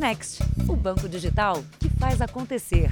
[0.00, 2.90] Next, o banco digital que faz acontecer.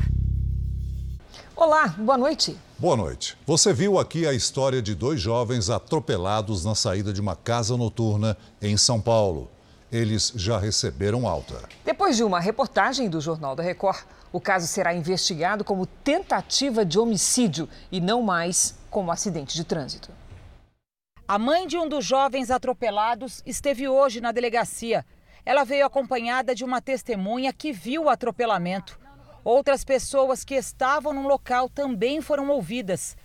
[1.57, 2.55] Olá, boa noite.
[2.79, 3.35] Boa noite.
[3.47, 8.37] Você viu aqui a história de dois jovens atropelados na saída de uma casa noturna
[8.61, 9.51] em São Paulo.
[9.91, 11.67] Eles já receberam alta.
[11.83, 16.99] Depois de uma reportagem do Jornal da Record, o caso será investigado como tentativa de
[16.99, 20.11] homicídio e não mais como acidente de trânsito.
[21.27, 25.07] A mãe de um dos jovens atropelados esteve hoje na delegacia.
[25.45, 28.99] Ela veio acompanhada de uma testemunha que viu o atropelamento.
[29.45, 33.17] Outras pessoas que estavam no local também foram ouvidas.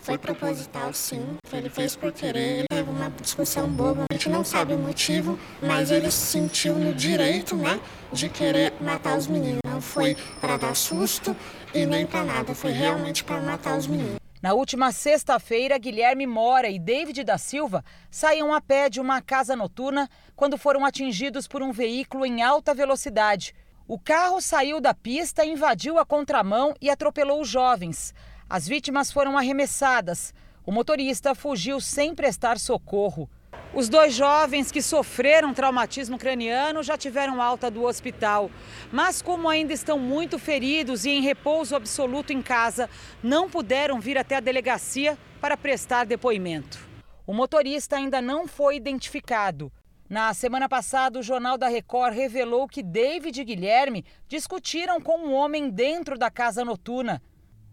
[0.00, 1.38] Foi proposital, sim.
[1.52, 2.58] Ele fez por querer.
[2.58, 4.04] Ele levou uma discussão boba.
[4.10, 7.80] A gente não sabe o motivo, mas ele se sentiu no direito, né,
[8.12, 9.60] de querer matar os meninos.
[9.64, 11.36] Não foi para dar susto
[11.74, 12.54] e nem para nada.
[12.54, 14.20] Foi realmente para matar os meninos.
[14.42, 19.54] Na última sexta-feira, Guilherme Mora e David da Silva saíam a pé de uma casa
[19.54, 23.54] noturna quando foram atingidos por um veículo em alta velocidade.
[23.86, 28.14] O carro saiu da pista, invadiu a contramão e atropelou os jovens.
[28.48, 30.32] As vítimas foram arremessadas.
[30.64, 33.28] O motorista fugiu sem prestar socorro.
[33.72, 38.50] Os dois jovens que sofreram traumatismo craniano já tiveram alta do hospital,
[38.90, 42.90] mas como ainda estão muito feridos e em repouso absoluto em casa,
[43.22, 46.78] não puderam vir até a delegacia para prestar depoimento.
[47.26, 49.72] O motorista ainda não foi identificado.
[50.08, 55.32] Na semana passada, o Jornal da Record revelou que David e Guilherme discutiram com um
[55.32, 57.22] homem dentro da casa noturna.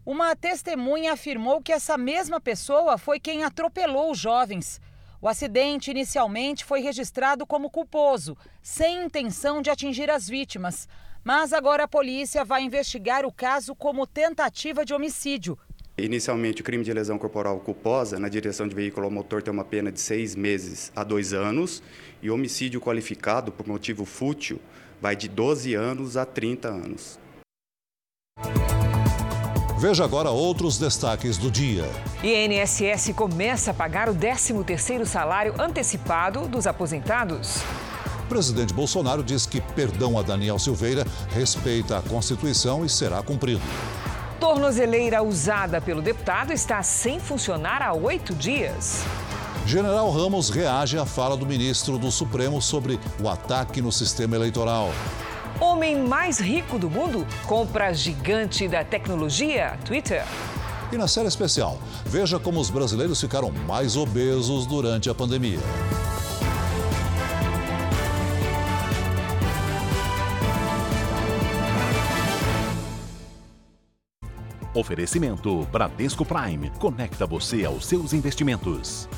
[0.06, 4.80] Uma testemunha afirmou que essa mesma pessoa foi quem atropelou os jovens.
[5.20, 10.88] O acidente inicialmente foi registrado como culposo, sem intenção de atingir as vítimas.
[11.24, 15.58] Mas agora a polícia vai investigar o caso como tentativa de homicídio.
[15.98, 19.64] Inicialmente, o crime de lesão corporal culposa na direção de veículo ao motor tem uma
[19.64, 21.82] pena de seis meses a dois anos.
[22.22, 24.60] E homicídio qualificado por motivo fútil
[25.00, 27.18] vai de 12 anos a 30 anos.
[29.78, 31.88] Veja agora outros destaques do dia.
[32.20, 37.58] INSS começa a pagar o 13º salário antecipado dos aposentados.
[38.24, 43.62] O presidente Bolsonaro diz que perdão a Daniel Silveira respeita a Constituição e será cumprido.
[44.40, 49.04] Tornozeleira usada pelo deputado está sem funcionar há oito dias.
[49.64, 54.90] General Ramos reage à fala do ministro do Supremo sobre o ataque no sistema eleitoral.
[55.60, 60.24] Homem mais rico do mundo compra gigante da tecnologia, Twitter.
[60.92, 65.58] E na série especial, veja como os brasileiros ficaram mais obesos durante a pandemia.
[74.72, 76.70] Oferecimento Bradesco Prime.
[76.78, 79.08] Conecta você aos seus investimentos.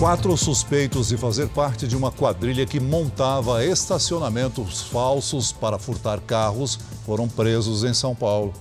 [0.00, 6.76] Quatro suspeitos de fazer parte de uma quadrilha que montava estacionamentos falsos para furtar carros
[7.04, 8.54] foram presos em São Paulo.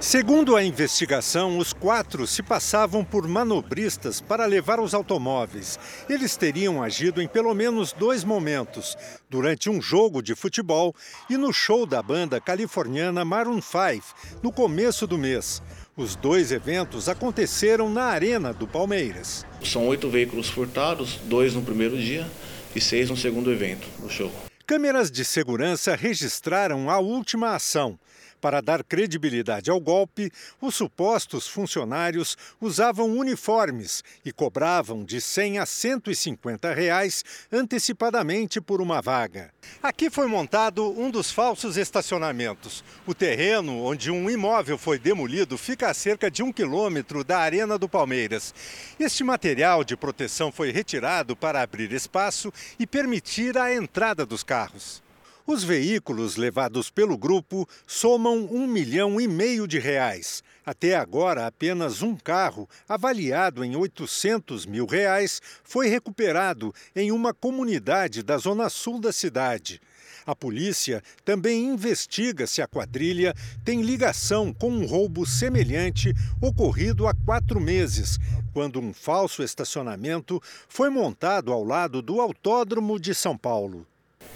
[0.00, 5.78] Segundo a investigação, os quatro se passavam por manobristas para levar os automóveis.
[6.10, 8.96] Eles teriam agido em pelo menos dois momentos:
[9.30, 10.92] durante um jogo de futebol
[11.30, 15.62] e no show da banda californiana Maroon 5, no começo do mês.
[15.96, 19.46] Os dois eventos aconteceram na Arena do Palmeiras.
[19.62, 22.26] São oito veículos furtados, dois no primeiro dia
[22.74, 24.32] e seis no segundo evento do show.
[24.66, 27.96] Câmeras de segurança registraram a última ação.
[28.44, 35.64] Para dar credibilidade ao golpe, os supostos funcionários usavam uniformes e cobravam de 100 a
[35.64, 39.50] 150 reais antecipadamente por uma vaga.
[39.82, 42.84] Aqui foi montado um dos falsos estacionamentos.
[43.06, 47.78] O terreno onde um imóvel foi demolido fica a cerca de um quilômetro da Arena
[47.78, 48.54] do Palmeiras.
[49.00, 55.03] Este material de proteção foi retirado para abrir espaço e permitir a entrada dos carros.
[55.46, 60.42] Os veículos levados pelo grupo somam um milhão e meio de reais.
[60.64, 68.22] Até agora, apenas um carro, avaliado em 800 mil reais, foi recuperado em uma comunidade
[68.22, 69.82] da zona sul da cidade.
[70.24, 77.12] A polícia também investiga se a quadrilha tem ligação com um roubo semelhante ocorrido há
[77.12, 78.18] quatro meses,
[78.54, 80.40] quando um falso estacionamento
[80.70, 83.86] foi montado ao lado do Autódromo de São Paulo.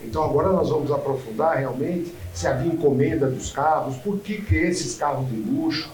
[0.03, 4.97] Então agora nós vamos aprofundar realmente se havia encomenda dos carros, por que, que esses
[4.97, 5.91] carros de luxo,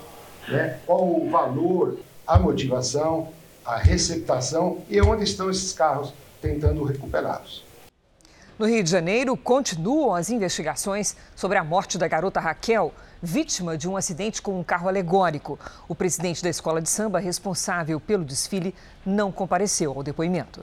[0.48, 0.78] né?
[0.84, 3.28] qual o valor, a motivação,
[3.64, 7.64] a receptação e onde estão esses carros tentando recuperá-los.
[8.58, 12.92] No Rio de Janeiro, continuam as investigações sobre a morte da garota Raquel.
[13.20, 15.58] vítima de um acidente com um carro alegórico.
[15.88, 18.74] O presidente da escola de samba, responsável pelo desfile,
[19.04, 20.60] não compareceu ao depoimento.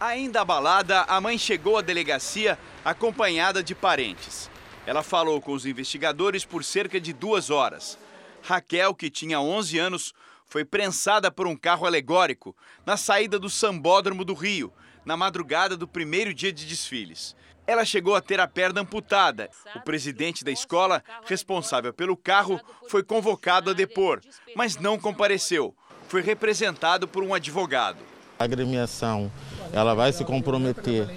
[0.00, 4.48] Ainda abalada, a mãe chegou à delegacia acompanhada de parentes.
[4.86, 7.98] Ela falou com os investigadores por cerca de duas horas.
[8.40, 10.14] Raquel, que tinha 11 anos,
[10.46, 12.56] foi prensada por um carro alegórico
[12.86, 14.72] na saída do Sambódromo do Rio,
[15.04, 17.34] na madrugada do primeiro dia de desfiles.
[17.66, 19.50] Ela chegou a ter a perna amputada.
[19.74, 24.20] O presidente da escola, responsável pelo carro, foi convocado a depor,
[24.54, 25.74] mas não compareceu.
[26.06, 27.98] Foi representado por um advogado.
[28.38, 29.30] A agremiação
[29.72, 31.08] ela vai se comprometer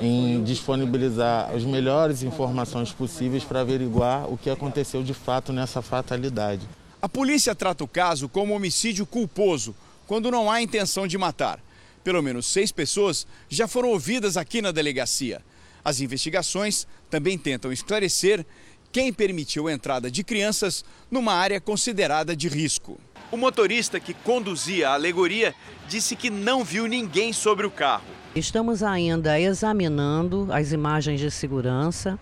[0.00, 6.66] em disponibilizar as melhores informações possíveis para averiguar o que aconteceu de fato nessa fatalidade.
[7.00, 9.74] A polícia trata o caso como homicídio culposo,
[10.06, 11.60] quando não há intenção de matar.
[12.02, 15.40] Pelo menos seis pessoas já foram ouvidas aqui na delegacia.
[15.84, 18.44] As investigações também tentam esclarecer
[18.90, 22.98] quem permitiu a entrada de crianças numa área considerada de risco.
[23.30, 25.54] O motorista que conduzia a alegoria
[25.88, 28.04] disse que não viu ninguém sobre o carro.
[28.34, 32.18] Estamos ainda examinando as imagens de segurança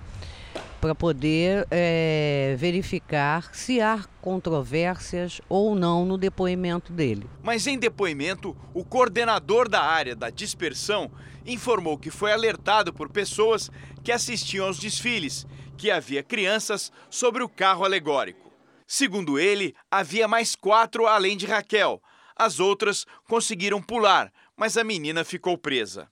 [0.80, 7.24] para poder é, verificar se há controvérsias ou não no depoimento dele.
[7.42, 11.10] Mas em depoimento, o coordenador da área da dispersão
[11.46, 13.70] informou que foi alertado por pessoas
[14.02, 15.46] que assistiam aos desfiles
[15.76, 18.51] que havia crianças sobre o carro alegórico.
[18.94, 22.02] Segundo ele, havia mais quatro além de Raquel.
[22.36, 26.10] As outras conseguiram pular, mas a menina ficou presa.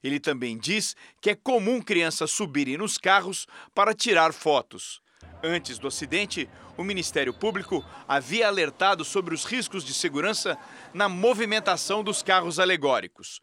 [0.00, 5.00] Ele também diz que é comum crianças subirem nos carros para tirar fotos.
[5.42, 10.56] Antes do acidente, o Ministério Público havia alertado sobre os riscos de segurança
[10.94, 13.40] na movimentação dos carros alegóricos.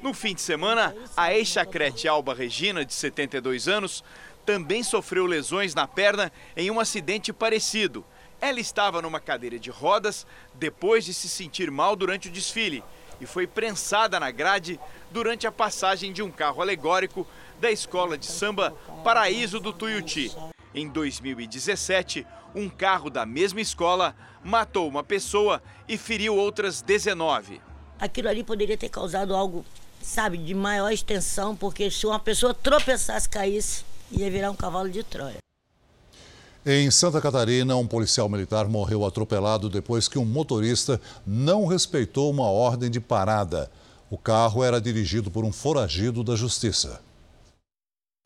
[0.00, 4.02] No fim de semana, a ex-chacrete Alba Regina, de 72 anos,
[4.46, 8.02] também sofreu lesões na perna em um acidente parecido.
[8.40, 12.82] Ela estava numa cadeira de rodas depois de se sentir mal durante o desfile
[13.20, 17.26] e foi prensada na grade durante a passagem de um carro alegórico
[17.60, 20.34] da escola de samba Paraíso do Tuiuti.
[20.74, 27.60] Em 2017, um carro da mesma escola matou uma pessoa e feriu outras 19.
[27.98, 29.66] Aquilo ali poderia ter causado algo,
[30.00, 35.04] sabe, de maior extensão, porque se uma pessoa tropeçasse, caísse, ia virar um cavalo de
[35.04, 35.36] Troia.
[36.64, 42.50] Em Santa Catarina, um policial militar morreu atropelado depois que um motorista não respeitou uma
[42.50, 43.70] ordem de parada.
[44.10, 47.00] O carro era dirigido por um foragido da justiça.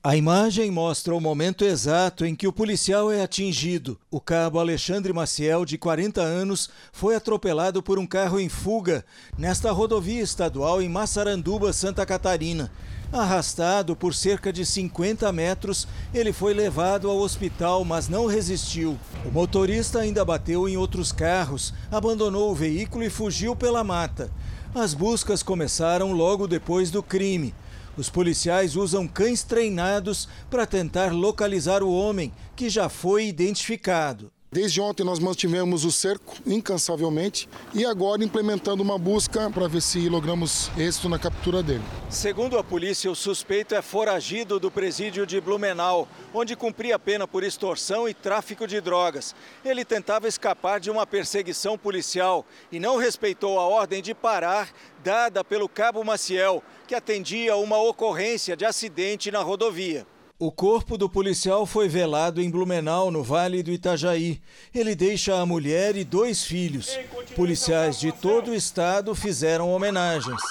[0.03, 3.99] A imagem mostra o momento exato em que o policial é atingido.
[4.11, 9.05] O cabo Alexandre Maciel, de 40 anos, foi atropelado por um carro em fuga
[9.39, 12.71] nesta rodovia estadual em Massaranduba, Santa Catarina.
[13.15, 18.99] Arrastado por cerca de 50 metros, ele foi levado ao hospital, mas não resistiu.
[19.25, 24.33] O motorista ainda bateu em outros carros, abandonou o veículo e fugiu pela mata.
[24.75, 27.55] As buscas começaram logo depois do crime.
[27.97, 34.34] Os policiais usam cães treinados para tentar localizar o homem, que já foi identificado.
[34.55, 40.09] Desde ontem nós mantivemos o cerco incansavelmente e agora implementando uma busca para ver se
[40.09, 41.83] logramos êxito na captura dele.
[42.09, 47.43] Segundo a polícia, o suspeito é foragido do presídio de Blumenau, onde cumpria pena por
[47.43, 49.35] extorsão e tráfico de drogas.
[49.65, 54.73] Ele tentava escapar de uma perseguição policial e não respeitou a ordem de parar
[55.03, 60.06] dada pelo cabo Maciel, que atendia uma ocorrência de acidente na rodovia.
[60.36, 64.41] O corpo do policial foi velado em Blumenau, no Vale do Itajaí.
[64.74, 66.98] Ele deixa a mulher e dois filhos.
[67.36, 70.43] Policiais de todo o estado fizeram homenagens.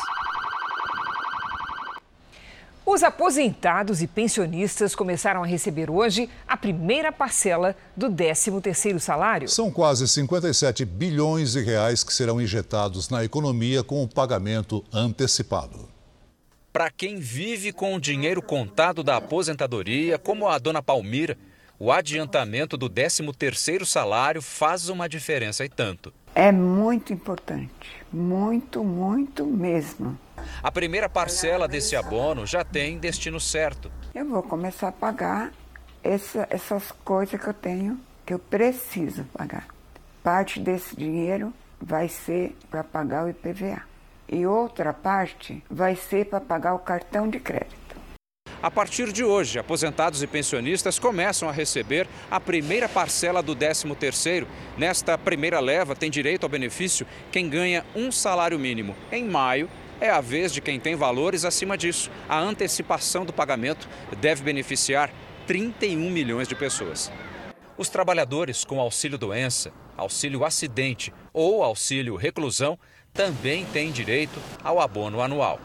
[2.85, 9.49] Os aposentados e pensionistas começaram a receber hoje a primeira parcela do 13º salário.
[9.49, 15.92] São quase 57 bilhões de reais que serão injetados na economia com o pagamento antecipado.
[16.74, 21.38] Para quem vive com o dinheiro contado da aposentadoria, como a dona Palmira,
[21.77, 26.12] o adiantamento do 13º salário faz uma diferença e tanto.
[26.34, 27.72] É muito importante,
[28.12, 30.18] muito, muito mesmo.
[30.63, 33.92] A primeira parcela desse abono já tem destino certo.
[34.15, 35.53] Eu vou começar a pagar
[36.03, 39.68] essa, essas coisas que eu tenho, que eu preciso pagar.
[40.24, 43.92] Parte desse dinheiro vai ser para pagar o IPVA
[44.33, 47.83] e outra parte vai ser para pagar o cartão de crédito.
[48.61, 54.47] A partir de hoje, aposentados e pensionistas começam a receber a primeira parcela do 13º.
[54.77, 58.95] Nesta primeira leva, tem direito ao benefício quem ganha um salário mínimo.
[59.11, 62.09] Em maio, é a vez de quem tem valores acima disso.
[62.27, 63.87] A antecipação do pagamento
[64.19, 65.11] deve beneficiar
[65.45, 67.11] 31 milhões de pessoas.
[67.77, 72.79] Os trabalhadores com auxílio doença, auxílio acidente ou auxílio reclusão
[73.13, 75.60] também têm direito ao abono anual.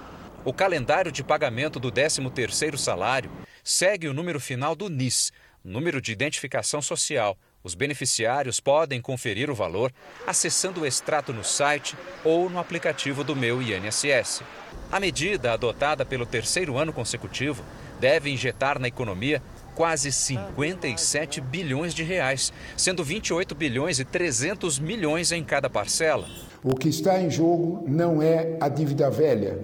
[0.45, 3.31] O calendário de pagamento do 13º salário
[3.64, 5.33] segue o número final do NIS,
[5.64, 7.37] número de identificação social.
[7.64, 9.93] Os beneficiários podem conferir o valor
[10.26, 14.43] acessando o extrato no site ou no aplicativo do Meu INSS.
[14.93, 17.64] A medida adotada pelo terceiro ano consecutivo
[17.99, 19.43] deve injetar na economia
[19.75, 26.28] quase 57 bilhões de reais, sendo 28 bilhões e 300 milhões em cada parcela.
[26.62, 29.59] O que está em jogo não é a dívida velha.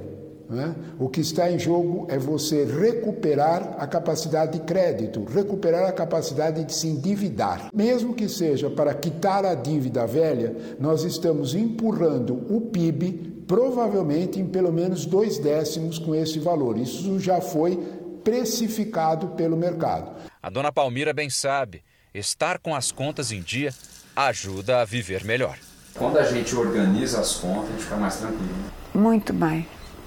[0.49, 0.75] Né?
[0.99, 6.65] O que está em jogo é você recuperar a capacidade de crédito, recuperar a capacidade
[6.65, 7.71] de se endividar.
[7.75, 14.47] Mesmo que seja para quitar a dívida velha, nós estamos empurrando o PIB provavelmente em
[14.47, 16.79] pelo menos dois décimos com esse valor.
[16.79, 17.77] Isso já foi
[18.23, 20.13] precificado pelo mercado.
[20.43, 21.83] A dona Palmira bem sabe,
[22.15, 23.73] estar com as contas em dia
[24.17, 25.59] ajuda a viver melhor.
[25.97, 28.55] Quando a gente organiza as contas, a gente fica mais tranquilo.
[28.93, 29.65] Muito mais,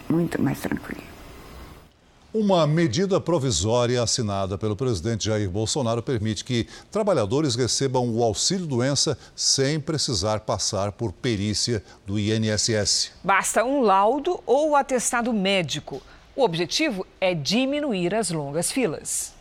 [0.09, 1.07] muito mais tranquilo.
[2.33, 9.79] Uma medida provisória assinada pelo presidente Jair Bolsonaro permite que trabalhadores recebam o auxílio-doença sem
[9.79, 13.11] precisar passar por perícia do INSS.
[13.23, 16.01] Basta um laudo ou atestado médico.
[16.35, 19.36] O objetivo é diminuir as longas filas.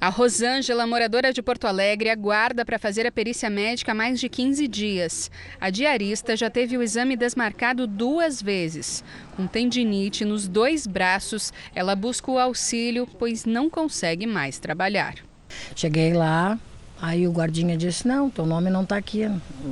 [0.00, 4.28] A Rosângela, moradora de Porto Alegre, aguarda para fazer a perícia médica há mais de
[4.28, 5.28] 15 dias.
[5.60, 9.02] A diarista já teve o exame desmarcado duas vezes.
[9.34, 15.16] Com tendinite nos dois braços, ela busca o auxílio, pois não consegue mais trabalhar.
[15.74, 16.56] Cheguei lá,
[17.02, 19.26] aí o guardinha disse: Não, teu nome não está aqui.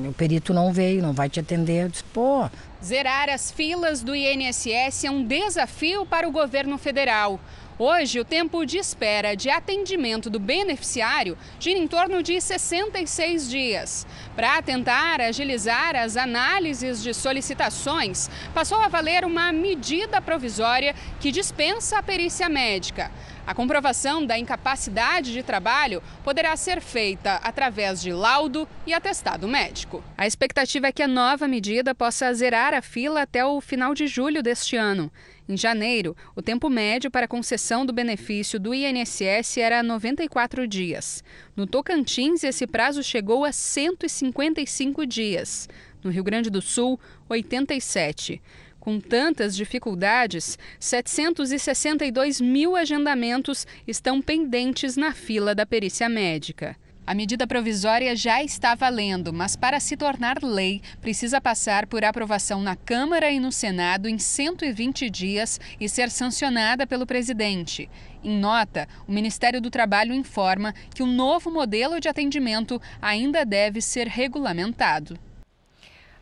[0.09, 1.85] O perito não veio, não vai te atender.
[1.85, 2.51] Eu disse: Pô.
[2.83, 7.41] Zerar as filas do INSS é um desafio para o governo federal.
[7.79, 14.07] Hoje, o tempo de espera de atendimento do beneficiário gira em torno de 66 dias.
[14.35, 21.99] Para tentar agilizar as análises de solicitações, passou a valer uma medida provisória que dispensa
[21.99, 23.11] a perícia médica.
[23.47, 30.03] A comprovação da incapacidade de trabalho poderá ser feita através de laudo e atestado médico.
[30.17, 34.07] A expectativa é que a nova medida possa zerar a fila até o final de
[34.07, 35.13] julho deste ano.
[35.49, 41.23] Em janeiro, o tempo médio para concessão do benefício do INSS era 94 dias.
[41.55, 45.69] No Tocantins, esse prazo chegou a 155 dias.
[46.03, 46.99] No Rio Grande do Sul,
[47.29, 48.43] 87.
[48.81, 56.77] Com tantas dificuldades, 762 mil agendamentos estão pendentes na fila da perícia médica.
[57.07, 62.61] A medida provisória já está valendo, mas para se tornar lei, precisa passar por aprovação
[62.61, 67.89] na Câmara e no Senado em 120 dias e ser sancionada pelo presidente.
[68.25, 73.81] Em nota, o Ministério do Trabalho informa que o novo modelo de atendimento ainda deve
[73.81, 75.17] ser regulamentado.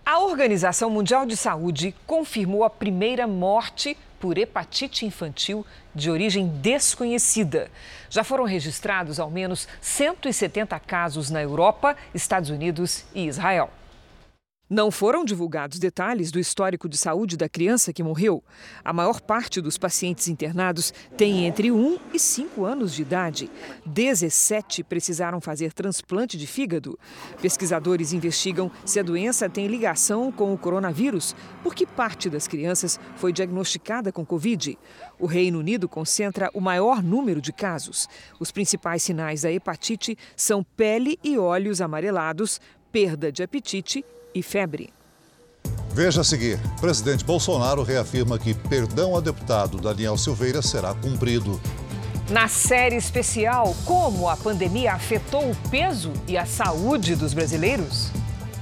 [0.05, 7.71] A Organização Mundial de Saúde confirmou a primeira morte por hepatite infantil de origem desconhecida.
[8.09, 13.69] Já foram registrados ao menos 170 casos na Europa, Estados Unidos e Israel.
[14.75, 18.43] Não foram divulgados detalhes do histórico de saúde da criança que morreu.
[18.85, 23.49] A maior parte dos pacientes internados tem entre 1 e 5 anos de idade.
[23.87, 26.99] 17 precisaram fazer transplante de fígado.
[27.41, 33.33] Pesquisadores investigam se a doença tem ligação com o coronavírus, porque parte das crianças foi
[33.33, 34.77] diagnosticada com Covid.
[35.21, 38.09] O Reino Unido concentra o maior número de casos.
[38.41, 44.05] Os principais sinais da hepatite são pele e olhos amarelados, perda de apetite
[44.35, 44.93] e febre.
[45.93, 51.61] Veja a seguir: presidente Bolsonaro reafirma que perdão a deputado Daniel Silveira será cumprido.
[52.29, 58.11] Na série especial, como a pandemia afetou o peso e a saúde dos brasileiros?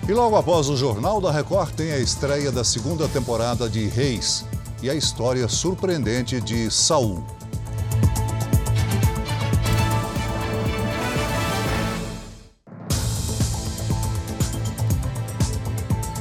[0.08, 4.44] E logo após o Jornal da Record tem a estreia da segunda temporada de Reis
[4.82, 7.24] e a história surpreendente de Saul.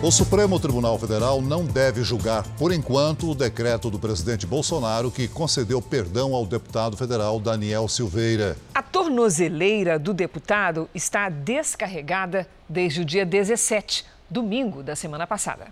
[0.03, 5.27] O Supremo Tribunal Federal não deve julgar, por enquanto, o decreto do presidente Bolsonaro que
[5.27, 8.57] concedeu perdão ao deputado federal Daniel Silveira.
[8.73, 15.67] A tornozeleira do deputado está descarregada desde o dia 17, domingo da semana passada.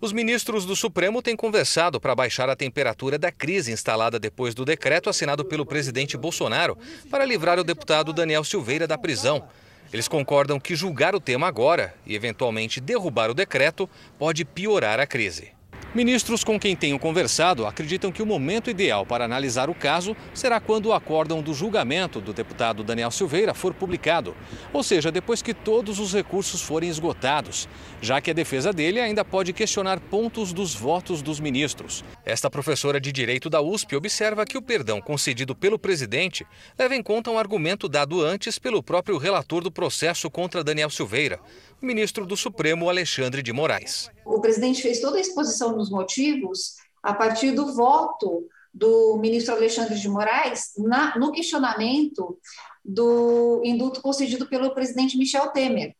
[0.00, 4.64] Os ministros do Supremo têm conversado para baixar a temperatura da crise instalada depois do
[4.64, 6.78] decreto assinado pelo presidente Bolsonaro
[7.10, 9.44] para livrar o deputado Daniel Silveira da prisão.
[9.92, 15.06] Eles concordam que julgar o tema agora e eventualmente derrubar o decreto pode piorar a
[15.06, 15.52] crise.
[15.94, 20.58] Ministros com quem tenho conversado acreditam que o momento ideal para analisar o caso será
[20.58, 24.34] quando o acórdão do julgamento do deputado Daniel Silveira for publicado,
[24.72, 27.68] ou seja, depois que todos os recursos forem esgotados,
[28.00, 32.02] já que a defesa dele ainda pode questionar pontos dos votos dos ministros.
[32.24, 36.46] Esta professora de direito da USP observa que o perdão concedido pelo presidente
[36.78, 41.38] leva em conta um argumento dado antes pelo próprio relator do processo contra Daniel Silveira,
[41.82, 44.10] ministro do Supremo Alexandre de Moraes.
[44.24, 49.98] O presidente fez toda a exposição dos motivos a partir do voto do ministro Alexandre
[49.98, 52.38] de Moraes na, no questionamento
[52.84, 55.94] do indulto concedido pelo presidente Michel Temer.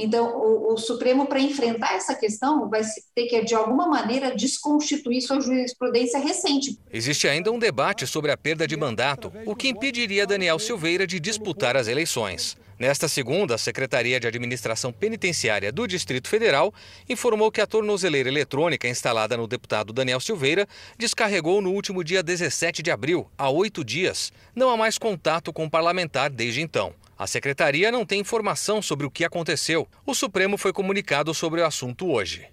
[0.00, 2.82] Então, o, o Supremo, para enfrentar essa questão, vai
[3.16, 6.78] ter que, de alguma maneira, desconstituir sua jurisprudência recente.
[6.92, 11.18] Existe ainda um debate sobre a perda de mandato, o que impediria Daniel Silveira de
[11.18, 12.56] disputar as eleições.
[12.78, 16.72] Nesta segunda, a Secretaria de Administração Penitenciária do Distrito Federal
[17.08, 20.64] informou que a tornozeleira eletrônica instalada no deputado Daniel Silveira
[20.96, 24.32] descarregou no último dia 17 de abril, há oito dias.
[24.54, 26.94] Não há mais contato com o parlamentar desde então.
[27.18, 29.88] A secretaria não tem informação sobre o que aconteceu.
[30.06, 32.46] O Supremo foi comunicado sobre o assunto hoje.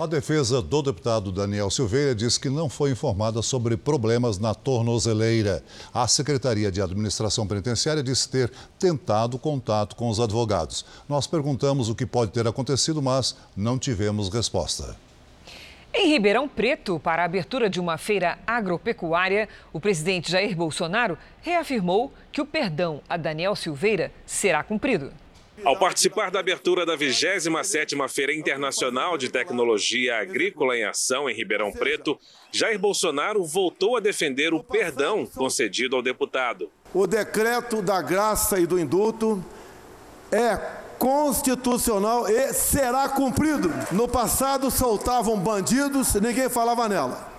[0.00, 5.62] A defesa do deputado Daniel Silveira diz que não foi informada sobre problemas na tornozeleira.
[5.92, 10.86] A Secretaria de Administração Penitenciária disse ter tentado contato com os advogados.
[11.06, 14.96] Nós perguntamos o que pode ter acontecido, mas não tivemos resposta.
[15.92, 22.10] Em Ribeirão Preto, para a abertura de uma feira agropecuária, o presidente Jair Bolsonaro reafirmou
[22.32, 25.12] que o perdão a Daniel Silveira será cumprido.
[25.64, 31.70] Ao participar da abertura da 27ª Feira Internacional de Tecnologia Agrícola em Ação em Ribeirão
[31.70, 32.18] Preto,
[32.50, 36.70] Jair Bolsonaro voltou a defender o perdão concedido ao deputado.
[36.94, 39.44] O decreto da graça e do indulto
[40.32, 40.56] é
[40.98, 43.70] constitucional e será cumprido.
[43.92, 47.29] No passado soltavam bandidos, ninguém falava nela.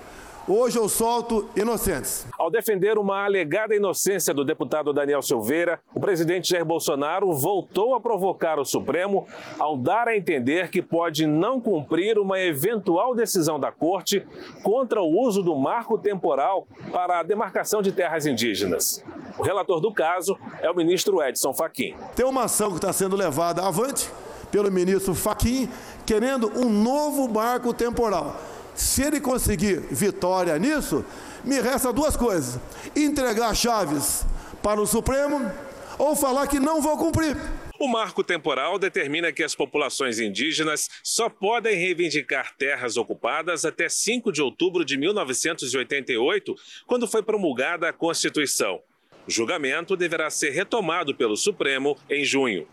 [0.54, 2.28] Hoje eu solto inocentes.
[2.38, 8.02] Ao defender uma alegada inocência do deputado Daniel Silveira, o presidente Jair Bolsonaro voltou a
[8.02, 9.26] provocar o Supremo
[9.58, 14.28] ao dar a entender que pode não cumprir uma eventual decisão da Corte
[14.62, 19.02] contra o uso do marco temporal para a demarcação de terras indígenas.
[19.40, 21.96] O relator do caso é o ministro Edson Fachin.
[22.14, 24.10] Tem uma ação que está sendo levada avante
[24.52, 25.70] pelo ministro Fachin,
[26.06, 28.36] querendo um novo marco temporal
[28.76, 31.06] se ele conseguir vitória nisso,
[31.44, 32.60] me resta duas coisas:
[32.96, 34.26] entregar chaves
[34.62, 35.52] para o Supremo
[35.98, 37.38] ou falar que não vou cumprir.
[37.80, 44.32] O marco temporal determina que as populações indígenas só podem reivindicar terras ocupadas até 5
[44.32, 46.56] de outubro de 1988,
[46.86, 48.82] quando foi promulgada a Constituição.
[49.28, 52.68] O julgamento deverá ser retomado pelo Supremo em junho.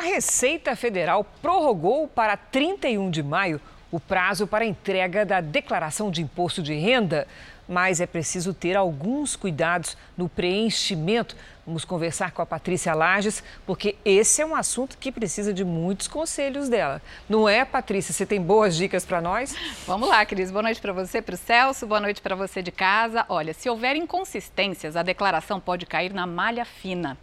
[0.00, 3.60] A Receita Federal prorrogou para 31 de maio
[3.92, 7.28] o prazo para entrega da declaração de imposto de renda,
[7.68, 11.36] mas é preciso ter alguns cuidados no preenchimento.
[11.66, 16.08] Vamos conversar com a Patrícia Lages, porque esse é um assunto que precisa de muitos
[16.08, 17.02] conselhos dela.
[17.28, 18.14] Não é, Patrícia?
[18.14, 19.54] Você tem boas dicas para nós?
[19.86, 20.50] Vamos lá, Cris.
[20.50, 21.86] Boa noite para você, para o Celso.
[21.86, 23.26] Boa noite para você de casa.
[23.28, 27.18] Olha, se houver inconsistências, a declaração pode cair na malha fina.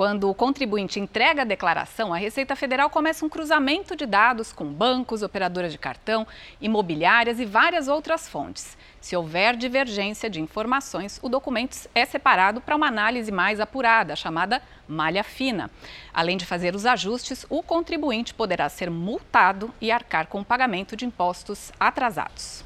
[0.00, 4.64] Quando o contribuinte entrega a declaração, a Receita Federal começa um cruzamento de dados com
[4.64, 6.26] bancos, operadoras de cartão,
[6.58, 8.78] imobiliárias e várias outras fontes.
[8.98, 14.62] Se houver divergência de informações, o documento é separado para uma análise mais apurada, chamada
[14.88, 15.70] malha fina.
[16.14, 20.96] Além de fazer os ajustes, o contribuinte poderá ser multado e arcar com o pagamento
[20.96, 22.64] de impostos atrasados.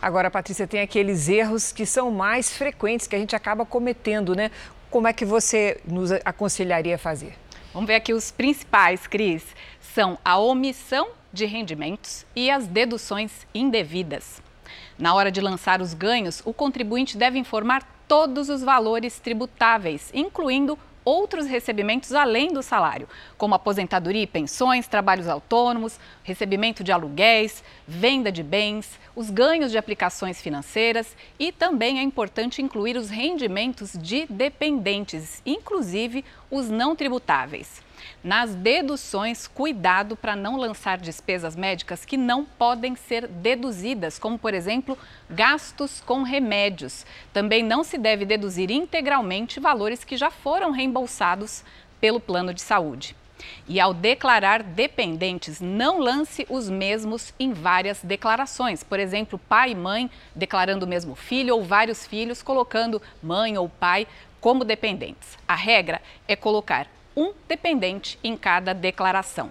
[0.00, 4.48] Agora, Patrícia, tem aqueles erros que são mais frequentes que a gente acaba cometendo, né?
[4.90, 7.34] Como é que você nos aconselharia a fazer?
[7.72, 9.44] Vamos ver aqui os principais, Cris.
[9.80, 14.42] São a omissão de rendimentos e as deduções indevidas.
[14.98, 20.78] Na hora de lançar os ganhos, o contribuinte deve informar todos os valores tributáveis, incluindo
[21.08, 28.30] outros recebimentos além do salário, como aposentadoria e pensões, trabalhos autônomos, recebimento de aluguéis, venda
[28.30, 34.26] de bens, os ganhos de aplicações financeiras e também é importante incluir os rendimentos de
[34.28, 37.87] dependentes, inclusive os não tributáveis.
[38.22, 44.54] Nas deduções, cuidado para não lançar despesas médicas que não podem ser deduzidas, como, por
[44.54, 44.98] exemplo,
[45.30, 47.06] gastos com remédios.
[47.32, 51.64] Também não se deve deduzir integralmente valores que já foram reembolsados
[52.00, 53.16] pelo plano de saúde.
[53.68, 58.82] E ao declarar dependentes, não lance os mesmos em várias declarações.
[58.82, 63.68] Por exemplo, pai e mãe declarando o mesmo filho ou vários filhos colocando mãe ou
[63.68, 64.06] pai
[64.40, 65.38] como dependentes.
[65.46, 66.86] A regra é colocar
[67.18, 69.50] um dependente em cada declaração.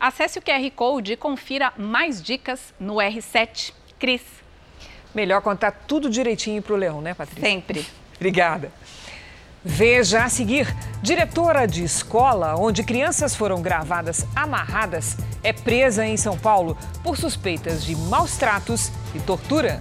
[0.00, 3.74] Acesse o QR Code e confira mais dicas no R7.
[3.98, 4.22] Cris.
[5.14, 7.42] Melhor contar tudo direitinho para o Leão, né, Patrícia?
[7.42, 7.86] Sempre.
[8.16, 8.72] Obrigada.
[9.62, 16.36] Veja a seguir: diretora de escola onde crianças foram gravadas amarradas é presa em São
[16.38, 19.80] Paulo por suspeitas de maus tratos e tortura.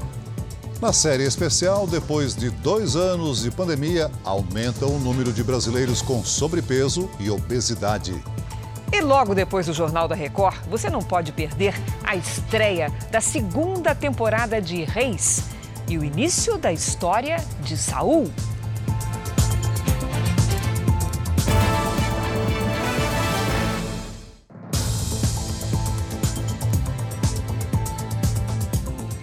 [0.84, 6.26] Na série especial, depois de dois anos de pandemia, aumenta o número de brasileiros com
[6.26, 8.22] sobrepeso e obesidade.
[8.92, 13.96] E logo depois do Jornal da Record, você não pode perder a estreia da segunda
[13.96, 15.44] temporada de Reis
[15.88, 18.30] e o início da história de Saul.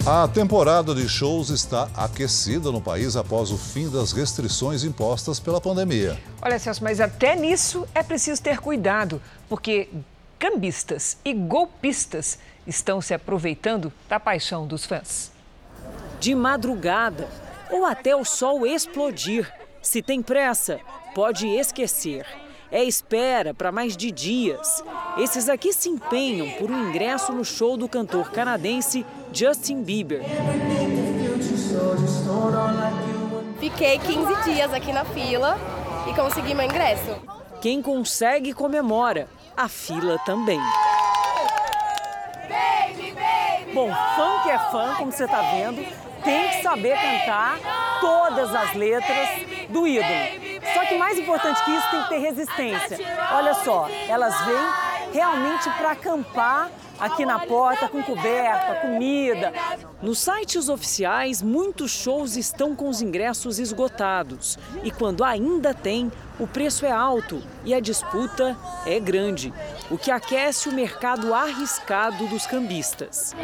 [0.07, 5.61] A temporada de shows está aquecida no país após o fim das restrições impostas pela
[5.61, 6.19] pandemia.
[6.41, 9.91] Olha, Celso, mas até nisso é preciso ter cuidado, porque
[10.39, 15.31] cambistas e golpistas estão se aproveitando da paixão dos fãs.
[16.19, 17.29] De madrugada
[17.71, 19.53] ou até o sol explodir.
[19.83, 20.81] Se tem pressa,
[21.15, 22.27] pode esquecer
[22.71, 24.83] é espera para mais de dias.
[25.19, 30.23] Esses aqui se empenham por um ingresso no show do cantor canadense Justin Bieber.
[33.59, 35.59] Fiquei 15 dias aqui na fila
[36.09, 37.17] e consegui meu ingresso.
[37.61, 40.61] Quem consegue comemora, a fila também.
[43.75, 45.87] Bom, fã que é fã, como você está vendo,
[46.23, 47.59] tem que saber cantar
[48.01, 49.29] todas as letras
[49.69, 50.61] do ídolo.
[50.75, 52.99] Só que mais importante que isso tem que ter resistência.
[53.33, 59.53] Olha só, elas vêm realmente para acampar aqui na porta com coberta, comida.
[60.03, 64.59] Nos sites oficiais, muitos shows estão com os ingressos esgotados.
[64.85, 69.53] E quando ainda tem, o preço é alto e a disputa é grande,
[69.91, 73.35] o que aquece o mercado arriscado dos cambistas.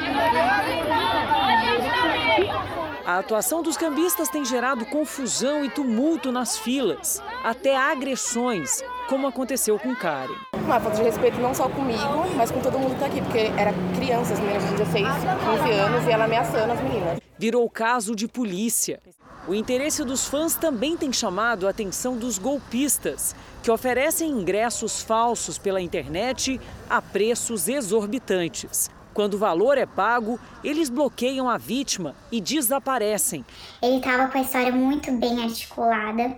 [3.04, 9.78] A atuação dos cambistas tem gerado confusão e tumulto nas filas, até agressões, como aconteceu
[9.78, 10.45] com Karen.
[10.66, 13.52] Uma falta de respeito não só comigo, mas com todo mundo que está aqui, porque
[13.56, 17.20] era crianças, meninas de 16, 15 anos, e ela ameaçando as meninas.
[17.38, 19.00] Virou caso de polícia.
[19.46, 25.56] O interesse dos fãs também tem chamado a atenção dos golpistas, que oferecem ingressos falsos
[25.56, 28.90] pela internet a preços exorbitantes.
[29.14, 33.46] Quando o valor é pago, eles bloqueiam a vítima e desaparecem.
[33.80, 36.36] Ele estava com a história muito bem articulada.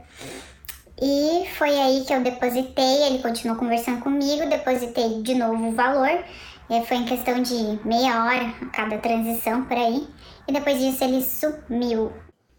[1.00, 6.24] E foi aí que eu depositei, ele continuou conversando comigo, depositei de novo o valor.
[6.86, 10.08] Foi em questão de meia hora a cada transição por aí.
[10.46, 12.12] E depois disso ele sumiu.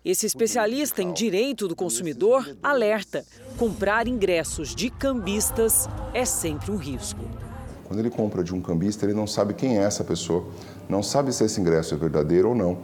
[0.05, 3.25] Esse especialista em direito do consumidor alerta:
[3.57, 7.19] comprar ingressos de cambistas é sempre um risco.
[7.89, 10.47] Quando ele compra de um cambista, ele não sabe quem é essa pessoa,
[10.87, 12.77] não sabe se esse ingresso é verdadeiro ou não,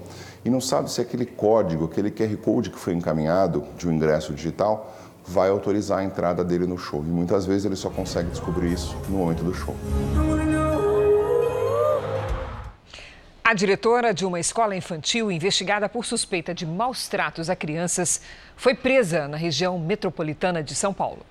[0.44, 4.34] e não sabe se aquele código, aquele QR Code que foi encaminhado de um ingresso
[4.34, 4.96] digital,
[5.28, 7.02] vai autorizar a entrada dele no show.
[7.02, 9.76] E muitas vezes ele só consegue descobrir isso no momento do show.
[13.44, 18.20] A diretora de uma escola infantil investigada por suspeita de maus tratos a crianças
[18.56, 21.24] foi presa na região metropolitana de São Paulo.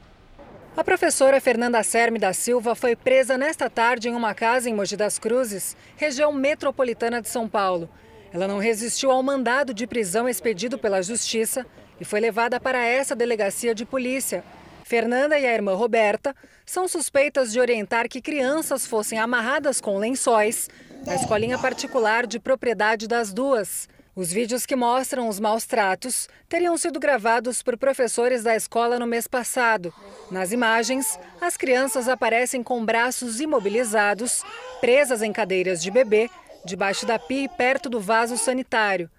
[0.76, 4.96] A professora Fernanda Serme da Silva foi presa nesta tarde em uma casa em Mogi
[4.96, 7.88] das Cruzes, região metropolitana de São Paulo.
[8.32, 11.64] Ela não resistiu ao mandado de prisão expedido pela Justiça
[12.04, 14.44] e foi levada para essa delegacia de polícia.
[14.84, 16.36] Fernanda e a irmã Roberta
[16.66, 20.68] são suspeitas de orientar que crianças fossem amarradas com lençóis
[21.06, 23.88] na escolinha particular de propriedade das duas.
[24.14, 29.06] Os vídeos que mostram os maus tratos teriam sido gravados por professores da escola no
[29.06, 29.92] mês passado.
[30.30, 34.44] Nas imagens, as crianças aparecem com braços imobilizados,
[34.78, 36.28] presas em cadeiras de bebê,
[36.66, 39.10] debaixo da pia e perto do vaso sanitário.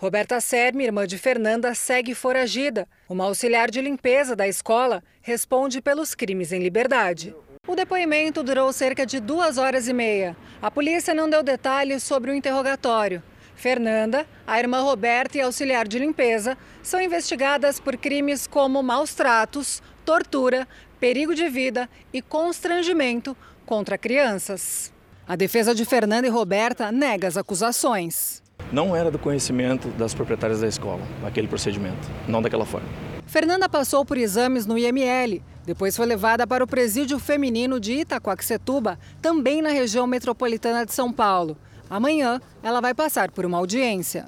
[0.00, 2.86] Roberta Serme, irmã de Fernanda, segue foragida.
[3.08, 7.34] Uma auxiliar de limpeza da escola responde pelos crimes em liberdade.
[7.66, 10.36] O depoimento durou cerca de duas horas e meia.
[10.62, 13.20] A polícia não deu detalhes sobre o interrogatório.
[13.56, 19.82] Fernanda, a irmã Roberta e auxiliar de limpeza são investigadas por crimes como maus tratos,
[20.04, 20.68] tortura,
[21.00, 24.92] perigo de vida e constrangimento contra crianças.
[25.26, 28.46] A defesa de Fernanda e Roberta nega as acusações.
[28.70, 32.86] Não era do conhecimento das proprietárias da escola, aquele procedimento, não daquela forma.
[33.26, 38.98] Fernanda passou por exames no IML, depois foi levada para o presídio feminino de Itacoaxetuba,
[39.22, 41.56] também na região metropolitana de São Paulo.
[41.88, 44.26] Amanhã, ela vai passar por uma audiência.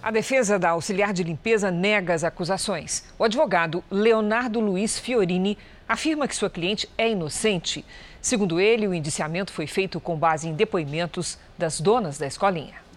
[0.00, 3.04] A defesa da auxiliar de limpeza nega as acusações.
[3.18, 5.58] O advogado Leonardo Luiz Fiorini
[5.88, 7.84] afirma que sua cliente é inocente.
[8.22, 12.89] Segundo ele, o indiciamento foi feito com base em depoimentos das donas da escolinha.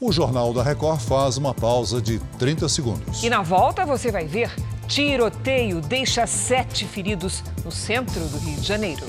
[0.00, 3.24] O Jornal da Record faz uma pausa de 30 segundos.
[3.24, 4.48] E na volta você vai ver:
[4.86, 9.04] tiroteio deixa sete feridos no centro do Rio de Janeiro.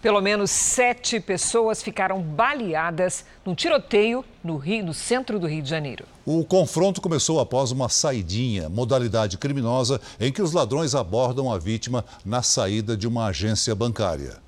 [0.00, 5.68] Pelo menos sete pessoas ficaram baleadas num tiroteio no, Rio, no centro do Rio de
[5.68, 6.04] Janeiro.
[6.24, 12.04] O confronto começou após uma saidinha, modalidade criminosa em que os ladrões abordam a vítima
[12.24, 14.40] na saída de uma agência bancária.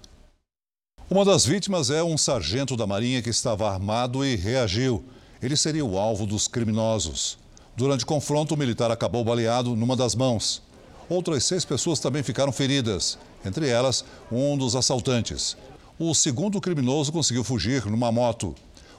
[1.10, 5.04] Uma das vítimas é um sargento da Marinha que estava armado e reagiu.
[5.42, 7.36] Ele seria o alvo dos criminosos.
[7.76, 10.62] Durante o confronto, o militar acabou baleado numa das mãos.
[11.06, 15.58] Outras seis pessoas também ficaram feridas, entre elas um dos assaltantes.
[15.98, 18.54] O segundo criminoso conseguiu fugir numa moto.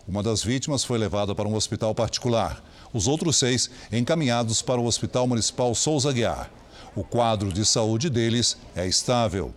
[0.08, 2.64] Uma das vítimas foi levada para um hospital particular.
[2.94, 6.52] Os outros seis encaminhados para o Hospital Municipal Souza Guiar.
[6.96, 9.52] O quadro de saúde deles é estável.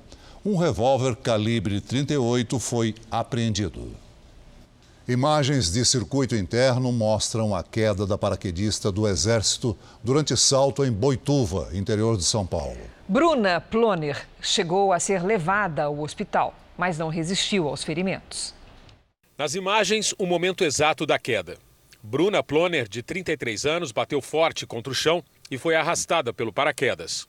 [0.48, 3.94] Um revólver calibre 38 foi apreendido.
[5.06, 11.68] Imagens de circuito interno mostram a queda da paraquedista do Exército durante salto em Boituva,
[11.74, 12.78] interior de São Paulo.
[13.06, 18.54] Bruna Ploner chegou a ser levada ao hospital, mas não resistiu aos ferimentos.
[19.36, 21.58] Nas imagens, o momento exato da queda.
[22.02, 27.28] Bruna Ploner, de 33 anos, bateu forte contra o chão e foi arrastada pelo paraquedas.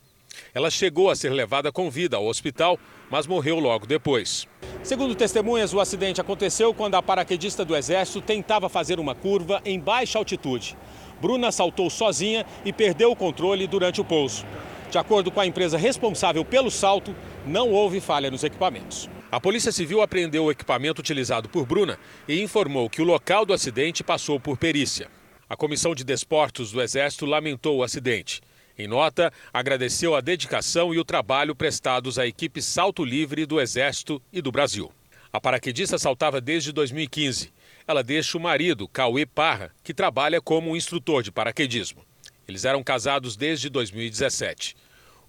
[0.53, 4.47] Ela chegou a ser levada com vida ao hospital, mas morreu logo depois.
[4.83, 9.79] Segundo testemunhas, o acidente aconteceu quando a paraquedista do Exército tentava fazer uma curva em
[9.79, 10.77] baixa altitude.
[11.21, 14.45] Bruna saltou sozinha e perdeu o controle durante o pouso.
[14.89, 19.09] De acordo com a empresa responsável pelo salto, não houve falha nos equipamentos.
[19.31, 23.53] A Polícia Civil apreendeu o equipamento utilizado por Bruna e informou que o local do
[23.53, 25.07] acidente passou por perícia.
[25.47, 28.41] A Comissão de Desportos do Exército lamentou o acidente.
[28.79, 34.21] Em nota, agradeceu a dedicação e o trabalho prestados à equipe Salto Livre do Exército
[34.31, 34.89] e do Brasil.
[35.33, 37.51] A paraquedista saltava desde 2015.
[37.85, 42.05] Ela deixa o marido, Cauê Parra, que trabalha como instrutor de paraquedismo.
[42.47, 44.77] Eles eram casados desde 2017.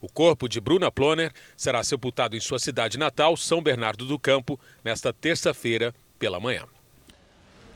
[0.01, 4.61] O corpo de Bruna Ploner será sepultado em sua cidade natal, São Bernardo do Campo,
[4.85, 6.67] nesta terça-feira pela manhã.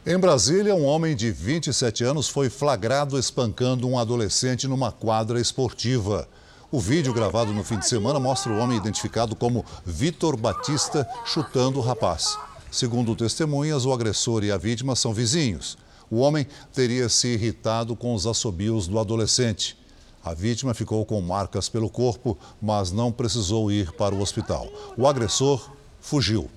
[0.07, 6.29] Em Brasília, um homem de 27 anos foi flagrado espancando um adolescente numa quadra esportiva.
[6.71, 11.79] O vídeo gravado no fim de semana mostra o homem identificado como Vitor Batista chutando
[11.79, 12.37] o rapaz.
[12.71, 15.79] Segundo testemunhas, o agressor e a vítima são vizinhos.
[16.11, 19.75] O homem teria se irritado com os assobios do adolescente.
[20.23, 24.69] A vítima ficou com marcas pelo corpo, mas não precisou ir para o hospital.
[24.99, 26.51] O agressor fugiu.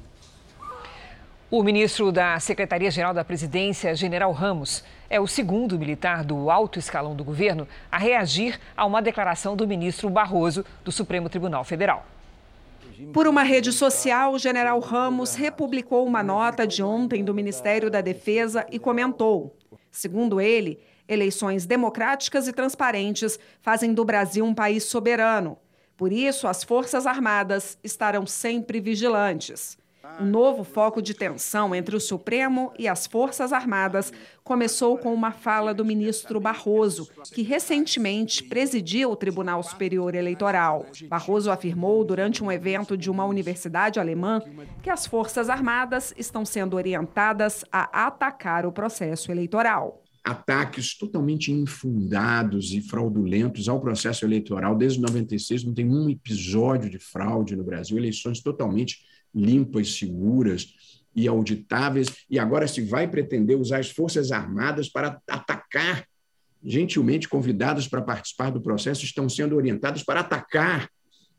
[1.49, 7.15] O ministro da Secretaria-Geral da Presidência, General Ramos, é o segundo militar do alto escalão
[7.15, 12.05] do governo a reagir a uma declaração do ministro Barroso do Supremo Tribunal Federal.
[13.13, 18.01] Por uma rede social, o general Ramos republicou uma nota de ontem do Ministério da
[18.01, 19.55] Defesa e comentou:
[19.89, 25.57] segundo ele, eleições democráticas e transparentes fazem do Brasil um país soberano.
[25.95, 29.77] Por isso, as Forças Armadas estarão sempre vigilantes.
[30.19, 34.11] Um novo foco de tensão entre o Supremo e as Forças Armadas
[34.43, 40.85] começou com uma fala do ministro Barroso, que recentemente presidia o Tribunal Superior Eleitoral.
[41.07, 44.41] Barroso afirmou durante um evento de uma universidade alemã
[44.81, 52.73] que as Forças Armadas estão sendo orientadas a atacar o processo eleitoral ataques totalmente infundados
[52.73, 54.75] e fraudulentos ao processo eleitoral.
[54.75, 58.99] Desde 96 não tem um episódio de fraude no Brasil, eleições totalmente
[59.33, 60.75] limpas, seguras
[61.15, 66.05] e auditáveis, e agora se vai pretender usar as Forças Armadas para atacar.
[66.63, 70.89] Gentilmente convidados para participar do processo, estão sendo orientados para atacar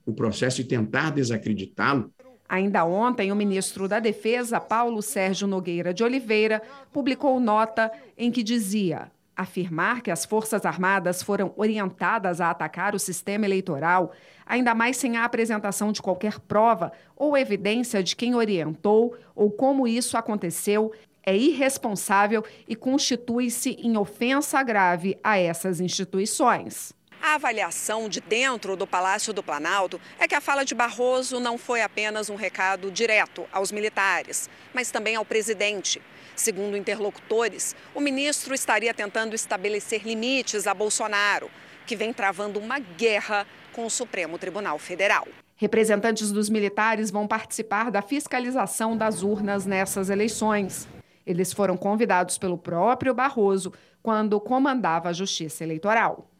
[0.06, 2.12] o processo e tentar desacreditá-lo.
[2.48, 8.42] Ainda ontem, o ministro da Defesa, Paulo Sérgio Nogueira de Oliveira, publicou nota em que
[8.42, 14.12] dizia: afirmar que as Forças Armadas foram orientadas a atacar o sistema eleitoral,
[14.44, 19.86] ainda mais sem a apresentação de qualquer prova ou evidência de quem orientou ou como
[19.86, 20.92] isso aconteceu,
[21.24, 26.92] é irresponsável e constitui-se em ofensa grave a essas instituições.
[27.20, 31.58] A avaliação de dentro do Palácio do Planalto é que a fala de Barroso não
[31.58, 36.00] foi apenas um recado direto aos militares, mas também ao presidente.
[36.38, 41.50] Segundo interlocutores, o ministro estaria tentando estabelecer limites a Bolsonaro,
[41.84, 45.26] que vem travando uma guerra com o Supremo Tribunal Federal.
[45.56, 50.86] Representantes dos militares vão participar da fiscalização das urnas nessas eleições.
[51.26, 56.30] Eles foram convidados pelo próprio Barroso quando comandava a Justiça Eleitoral.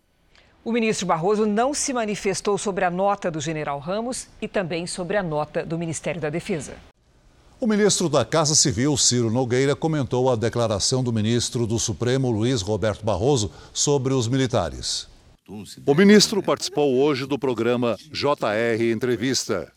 [0.65, 5.17] O ministro Barroso não se manifestou sobre a nota do general Ramos e também sobre
[5.17, 6.77] a nota do Ministério da Defesa.
[7.61, 12.63] O ministro da Casa Civil, Ciro Nogueira, comentou a declaração do ministro do Supremo, Luiz
[12.63, 15.09] Roberto Barroso, sobre os militares.
[15.85, 19.73] O ministro participou hoje do programa JR Entrevista.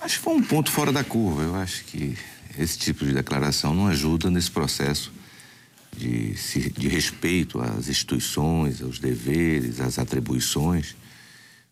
[0.00, 1.42] Acho que foi um ponto fora da curva.
[1.42, 2.18] Eu acho que
[2.58, 5.12] esse tipo de declaração não ajuda nesse processo
[5.96, 6.34] de,
[6.72, 10.96] de respeito às instituições, aos deveres, às atribuições.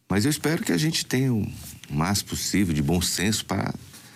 [0.09, 1.45] Mas eu espero que a gente tenha o
[1.91, 3.75] máximo possível de bom senso para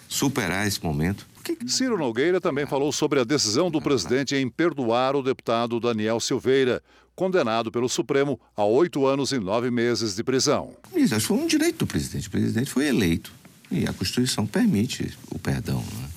[0.09, 1.27] superar esse momento.
[1.67, 6.83] Ciro Nogueira também falou sobre a decisão do presidente em perdoar o deputado Daniel Silveira,
[7.15, 10.73] condenado pelo Supremo a oito anos e nove meses de prisão.
[10.95, 12.29] Isso, acho que foi um direito do presidente.
[12.29, 13.33] O presidente foi eleito
[13.71, 15.79] e a Constituição permite o perdão.
[15.79, 16.09] Né?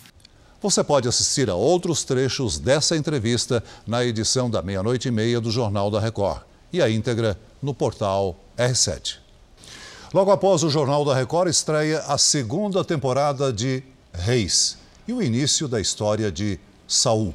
[0.61, 5.51] Você pode assistir a outros trechos dessa entrevista na edição da meia-noite e meia do
[5.51, 6.41] Jornal da Record
[6.73, 9.28] e a íntegra no portal R7.
[10.11, 14.75] Logo após o Jornal da Record estreia a segunda temporada de Reis
[15.07, 17.31] e o início da história de Saul.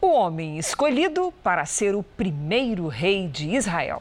[0.00, 4.00] O homem escolhido para ser o primeiro rei de Israel.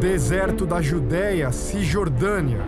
[0.00, 2.62] Deserto da Judéia, Cisjordânia.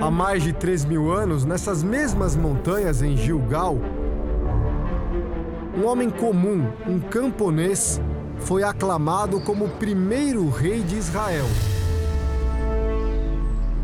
[0.00, 3.78] Há mais de 3 mil anos, nessas mesmas montanhas em Gilgal,
[5.78, 8.00] um homem comum, um camponês,
[8.42, 11.46] foi aclamado como o primeiro rei de Israel.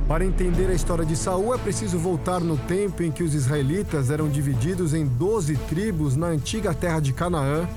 [0.09, 4.09] Para entender a história de Saul, é preciso voltar no tempo em que os israelitas
[4.09, 7.69] eram divididos em 12 tribos na antiga terra de Canaã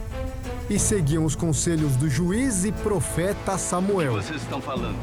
[0.70, 4.14] e seguiam os conselhos do juiz e profeta Samuel.
[4.14, 4.98] O que vocês estão falando?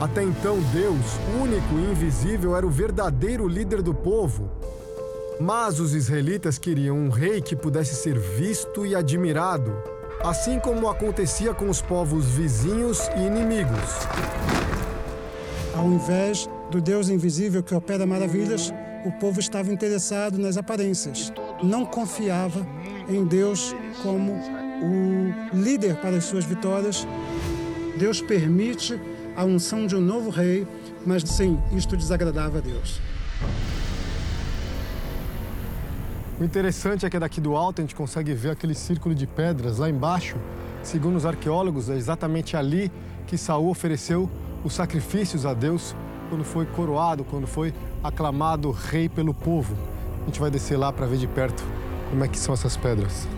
[0.00, 1.00] Até então, Deus,
[1.40, 4.50] único e invisível, era o verdadeiro líder do povo.
[5.40, 9.72] Mas os israelitas queriam um rei que pudesse ser visto e admirado,
[10.22, 14.06] assim como acontecia com os povos vizinhos e inimigos.
[15.74, 18.72] Ao invés do Deus invisível que opera maravilhas,
[19.04, 21.32] o povo estava interessado nas aparências.
[21.62, 22.66] Não confiava
[23.08, 27.06] em Deus como o líder para as suas vitórias.
[27.98, 28.98] Deus permite
[29.36, 30.66] a unção de um novo rei,
[31.04, 33.00] mas sim, isto desagradava a Deus.
[36.38, 39.78] O interessante é que daqui do alto a gente consegue ver aquele círculo de pedras
[39.78, 40.36] lá embaixo.
[40.82, 42.90] Segundo os arqueólogos, é exatamente ali
[43.24, 44.28] que Saul ofereceu
[44.64, 45.94] os sacrifícios a Deus
[46.28, 49.76] quando foi coroado, quando foi aclamado rei pelo povo.
[50.22, 51.62] A gente vai descer lá para ver de perto
[52.10, 53.28] como é que são essas pedras.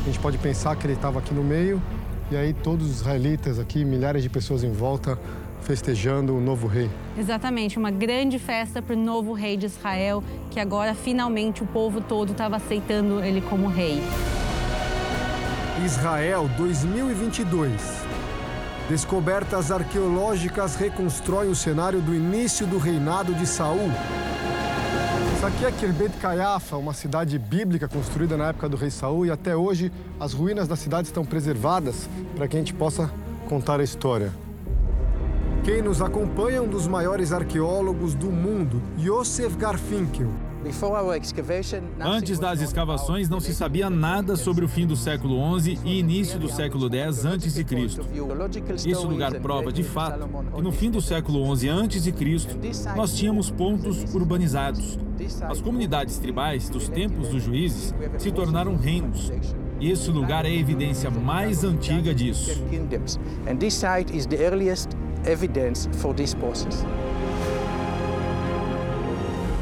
[0.00, 1.80] A gente pode pensar que ele estava aqui no meio
[2.28, 5.16] e aí todos os israelitas aqui, milhares de pessoas em volta,
[5.62, 6.90] festejando o novo rei.
[7.16, 12.00] Exatamente, uma grande festa para o novo rei de Israel, que agora finalmente o povo
[12.00, 14.02] todo estava aceitando ele como rei.
[15.84, 17.72] Israel 2022.
[18.88, 23.90] Descobertas arqueológicas reconstroem o cenário do início do reinado de Saul.
[25.34, 29.30] Isso aqui é Kirbet Caiafa, uma cidade bíblica construída na época do rei Saul e
[29.30, 33.10] até hoje as ruínas da cidade estão preservadas para que a gente possa
[33.48, 34.32] contar a história.
[35.64, 40.28] Quem nos acompanha é um dos maiores arqueólogos do mundo, Yosef Garfinkel.
[42.00, 46.36] Antes das escavações, não se sabia nada sobre o fim do século XI e início
[46.36, 47.64] do século X a.C.
[48.74, 54.12] Esse lugar prova, de fato, que no fim do século XI a.C., nós tínhamos pontos
[54.12, 54.98] urbanizados.
[55.48, 59.32] As comunidades tribais dos tempos dos juízes se tornaram reinos.
[59.78, 62.62] E esse lugar é a evidência mais antiga disso.
[65.26, 66.84] Evidence for this process.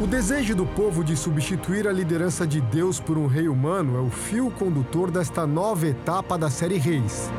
[0.00, 4.00] O desejo do povo de substituir a liderança de Deus por um rei humano é
[4.00, 7.30] o fio condutor desta nova etapa da série Reis.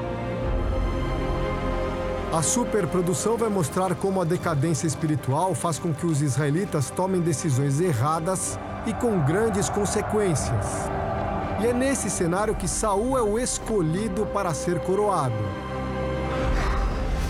[2.31, 7.81] A superprodução vai mostrar como a decadência espiritual faz com que os israelitas tomem decisões
[7.81, 10.65] erradas e com grandes consequências.
[11.61, 15.70] E é nesse cenário que Saul é o escolhido para ser coroado.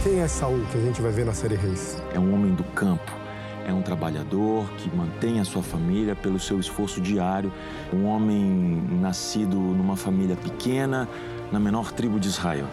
[0.03, 2.01] Quem é Saul que a gente vai ver na série Reis?
[2.13, 3.21] É um homem do campo
[3.65, 7.51] é um trabalhador que mantém a sua família pelo seu esforço diário,
[7.93, 11.07] um homem nascido numa família pequena,
[11.51, 12.67] na menor tribo de Israel.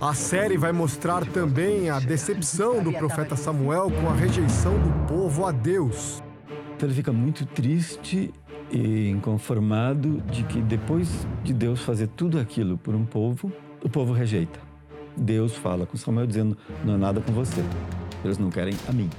[0.00, 5.44] A série vai mostrar também a decepção do profeta Samuel com a rejeição do povo
[5.44, 6.22] a Deus.
[6.74, 8.32] Então ele fica muito triste
[8.70, 14.12] e inconformado de que depois de Deus fazer tudo aquilo por um povo, o povo
[14.12, 14.69] rejeita.
[15.16, 17.62] Deus fala com Samuel dizendo: Não é nada com você.
[18.24, 19.10] Eles não querem a mim.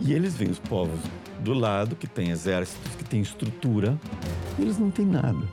[0.00, 1.00] E eles veem os povos
[1.40, 3.98] do lado, que tem exércitos, que tem estrutura,
[4.58, 5.46] e eles não têm nada.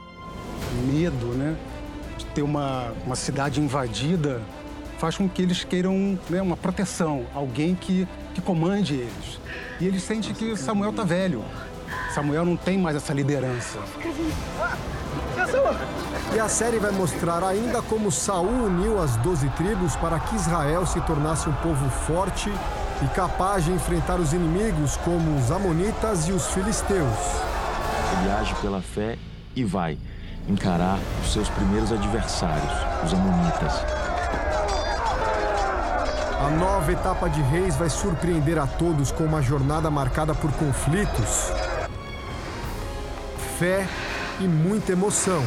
[0.92, 1.56] Medo, né?
[2.22, 4.42] de ter uma, uma cidade invadida
[4.98, 9.40] faz com que eles queiram né, uma proteção, alguém que, que comande eles.
[9.80, 11.44] E eles sentem que Samuel tá velho.
[12.14, 13.80] Samuel não tem mais essa liderança.
[16.34, 20.86] E a série vai mostrar ainda como Saul uniu as doze tribos para que Israel
[20.86, 22.52] se tornasse um povo forte
[23.02, 27.18] e capaz de enfrentar os inimigos como os amonitas e os filisteus.
[28.22, 29.18] Ele age pela fé
[29.56, 29.98] e vai
[30.48, 32.74] encarar os seus primeiros adversários,
[33.06, 33.74] os amonitas.
[36.40, 41.52] A nova etapa de Reis vai surpreender a todos com uma jornada marcada por conflitos,
[43.60, 43.88] fé
[44.44, 45.44] e muita emoção.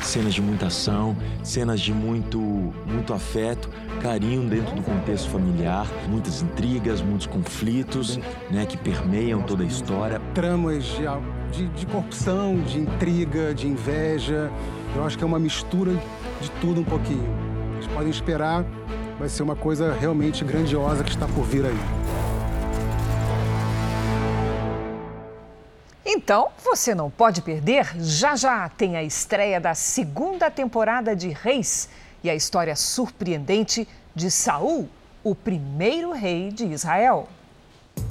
[0.00, 2.38] Cenas de muita ação, cenas de muito,
[2.86, 3.68] muito afeto,
[4.00, 8.18] carinho dentro do contexto familiar, muitas intrigas, muitos conflitos,
[8.50, 10.18] né, que permeiam toda a história.
[10.32, 11.04] Tramas de,
[11.52, 14.50] de, de corrupção, de intriga, de inveja.
[14.96, 15.92] Eu acho que é uma mistura
[16.40, 17.28] de tudo um pouquinho.
[17.74, 18.64] Vocês podem esperar,
[19.18, 21.99] vai ser uma coisa realmente grandiosa que está por vir aí.
[26.30, 27.90] Então, você não pode perder.
[28.00, 31.88] Já já tem a estreia da segunda temporada de Reis
[32.22, 34.88] e a história surpreendente de Saul,
[35.24, 37.26] o primeiro rei de Israel.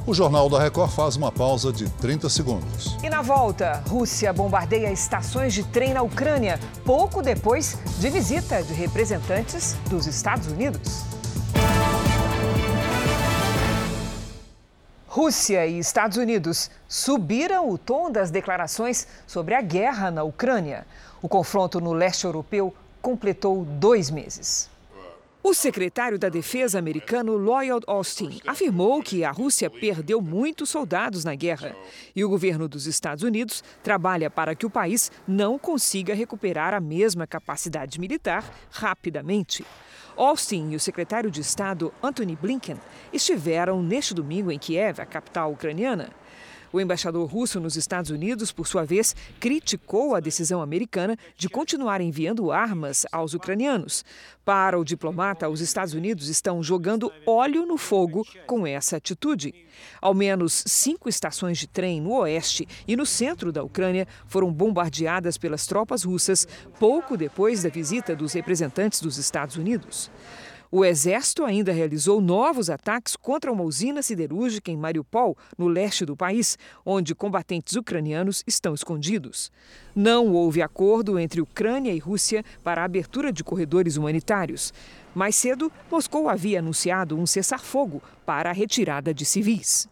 [0.06, 2.98] O Jornal da Record faz uma pausa de 30 segundos.
[3.02, 8.74] E na volta, Rússia bombardeia estações de trem na Ucrânia, pouco depois de visita de
[8.74, 11.06] representantes dos Estados Unidos.
[15.12, 20.86] Rússia e Estados Unidos subiram o tom das declarações sobre a guerra na Ucrânia.
[21.20, 24.70] O confronto no leste europeu completou dois meses.
[25.42, 31.34] O secretário da Defesa americano Lloyd Austin afirmou que a Rússia perdeu muitos soldados na
[31.34, 31.76] guerra
[32.16, 36.80] e o governo dos Estados Unidos trabalha para que o país não consiga recuperar a
[36.80, 39.66] mesma capacidade militar rapidamente.
[40.20, 42.76] Austin e o secretário de Estado Antony Blinken
[43.14, 46.10] estiveram neste domingo em Kiev, a capital ucraniana.
[46.72, 52.00] O embaixador russo nos Estados Unidos, por sua vez, criticou a decisão americana de continuar
[52.00, 54.06] enviando armas aos ucranianos.
[54.46, 59.54] Para o diplomata, os Estados Unidos estão jogando óleo no fogo com essa atitude.
[60.02, 65.38] Ao menos cinco estações de trem no oeste e no centro da Ucrânia foram bombardeadas
[65.38, 66.48] pelas tropas russas
[66.80, 70.12] pouco depois da visita dos representantes dos Estados Unidos.
[70.72, 76.16] O Exército ainda realizou novos ataques contra uma usina siderúrgica em Mariupol, no leste do
[76.16, 79.52] país, onde combatentes ucranianos estão escondidos.
[79.96, 84.72] Não houve acordo entre Ucrânia e Rússia para a abertura de corredores humanitários.
[85.16, 89.88] Mais cedo, Moscou havia anunciado um cessar-fogo para a retirada de civis.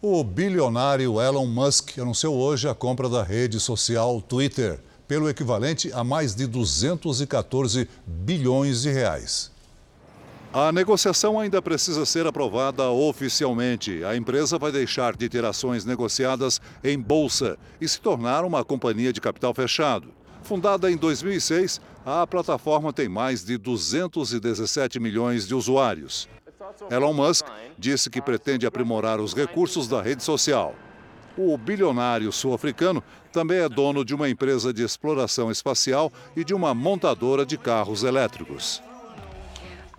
[0.00, 6.04] O bilionário Elon Musk anunciou hoje a compra da rede social Twitter, pelo equivalente a
[6.04, 9.53] mais de 214 bilhões de reais.
[10.56, 14.04] A negociação ainda precisa ser aprovada oficialmente.
[14.04, 19.12] A empresa vai deixar de ter ações negociadas em bolsa e se tornar uma companhia
[19.12, 20.14] de capital fechado.
[20.44, 26.28] Fundada em 2006, a plataforma tem mais de 217 milhões de usuários.
[26.88, 27.44] Elon Musk
[27.76, 30.76] disse que pretende aprimorar os recursos da rede social.
[31.36, 33.02] O bilionário sul-africano
[33.32, 38.04] também é dono de uma empresa de exploração espacial e de uma montadora de carros
[38.04, 38.80] elétricos.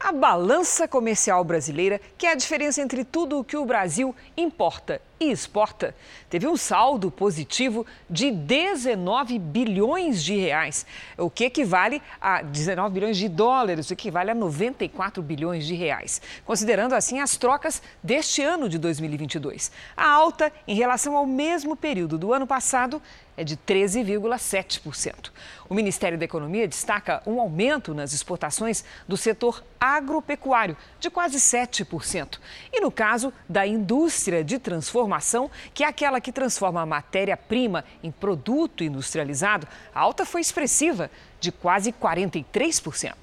[0.06, 5.02] A balança comercial brasileira, que é a diferença entre tudo o que o Brasil importa
[5.20, 5.96] e exporta,
[6.30, 10.86] teve um saldo positivo de 19 bilhões de reais,
[11.18, 15.74] o que equivale a 19 bilhões de dólares, o que equivale a 94 bilhões de
[15.74, 19.72] reais, considerando assim as trocas deste ano de 2022.
[19.98, 23.02] A alta em relação ao mesmo período do ano passado
[23.38, 25.32] é de 13,7%.
[25.70, 32.40] O Ministério da Economia destaca um aumento nas exportações do setor agropecuário de quase 7%.
[32.72, 38.12] E no caso da indústria de transformação, que é aquela que transforma a matéria-prima em
[38.12, 41.10] produto industrializado, a alta foi expressiva,
[41.40, 43.14] de quase 43%.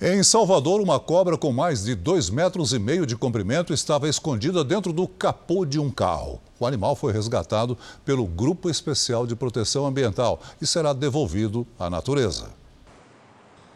[0.00, 4.62] Em Salvador, uma cobra com mais de dois metros e meio de comprimento estava escondida
[4.62, 6.40] dentro do capô de um carro.
[6.58, 12.50] O animal foi resgatado pelo Grupo Especial de Proteção Ambiental e será devolvido à natureza.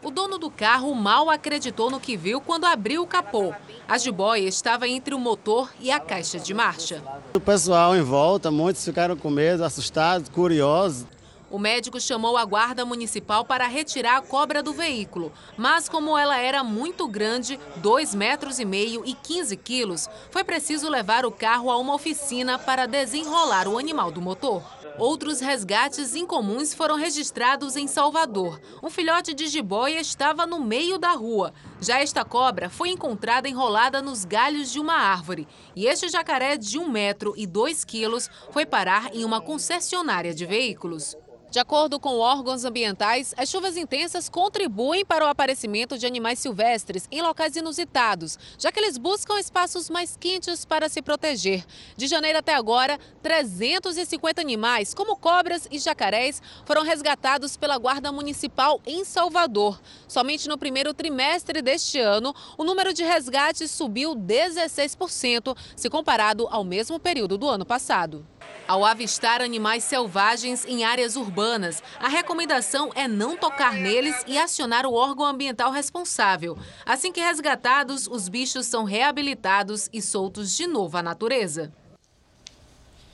[0.03, 3.53] O dono do carro mal acreditou no que viu quando abriu o capô.
[3.87, 7.03] A jiboia estava entre o motor e a caixa de marcha.
[7.35, 11.07] O pessoal em volta, muitos ficaram com medo, assustados, curiosos.
[11.51, 16.39] O médico chamou a guarda municipal para retirar a cobra do veículo, mas como ela
[16.39, 21.69] era muito grande, 2 metros e meio e 15 quilos, foi preciso levar o carro
[21.69, 24.63] a uma oficina para desenrolar o animal do motor.
[24.97, 28.61] Outros resgates incomuns foram registrados em Salvador.
[28.83, 31.53] Um filhote de jiboia estava no meio da rua.
[31.81, 35.49] Já esta cobra foi encontrada enrolada nos galhos de uma árvore.
[35.75, 40.45] E este jacaré de 1 metro e 2 quilos foi parar em uma concessionária de
[40.45, 41.17] veículos.
[41.51, 47.09] De acordo com órgãos ambientais, as chuvas intensas contribuem para o aparecimento de animais silvestres
[47.11, 51.67] em locais inusitados, já que eles buscam espaços mais quentes para se proteger.
[51.97, 58.81] De janeiro até agora, 350 animais, como cobras e jacarés, foram resgatados pela Guarda Municipal
[58.87, 59.81] em Salvador.
[60.07, 66.63] Somente no primeiro trimestre deste ano, o número de resgates subiu 16%, se comparado ao
[66.63, 68.25] mesmo período do ano passado.
[68.71, 74.87] Ao avistar animais selvagens em áreas urbanas, a recomendação é não tocar neles e acionar
[74.87, 76.57] o órgão ambiental responsável.
[76.87, 81.73] Assim que resgatados, os bichos são reabilitados e soltos de novo à natureza.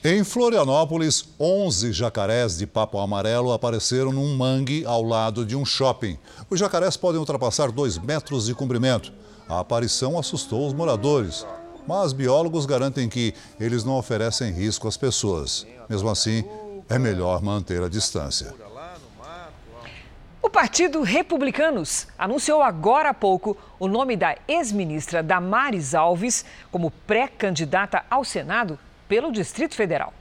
[0.03, 6.19] Em Florianópolis, 11 jacarés de papo amarelo apareceram num mangue ao lado de um shopping.
[6.51, 9.11] Os jacarés podem ultrapassar 2 metros de comprimento.
[9.49, 11.47] A aparição assustou os moradores
[11.87, 15.65] mas biólogos garantem que eles não oferecem risco às pessoas.
[15.89, 16.43] Mesmo assim,
[16.89, 18.53] é melhor manter a distância.
[20.41, 28.03] O Partido Republicanos anunciou agora há pouco o nome da ex-ministra Damares Alves como pré-candidata
[28.09, 30.13] ao Senado pelo Distrito Federal.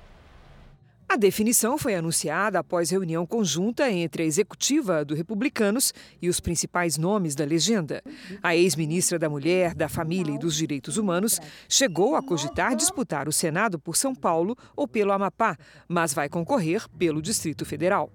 [1.09, 6.99] A definição foi anunciada após reunião conjunta entre a executiva do Republicanos e os principais
[6.99, 8.03] nomes da legenda.
[8.43, 13.33] A ex-ministra da Mulher, da Família e dos Direitos Humanos chegou a cogitar disputar o
[13.33, 15.57] Senado por São Paulo ou pelo Amapá,
[15.89, 18.11] mas vai concorrer pelo Distrito Federal.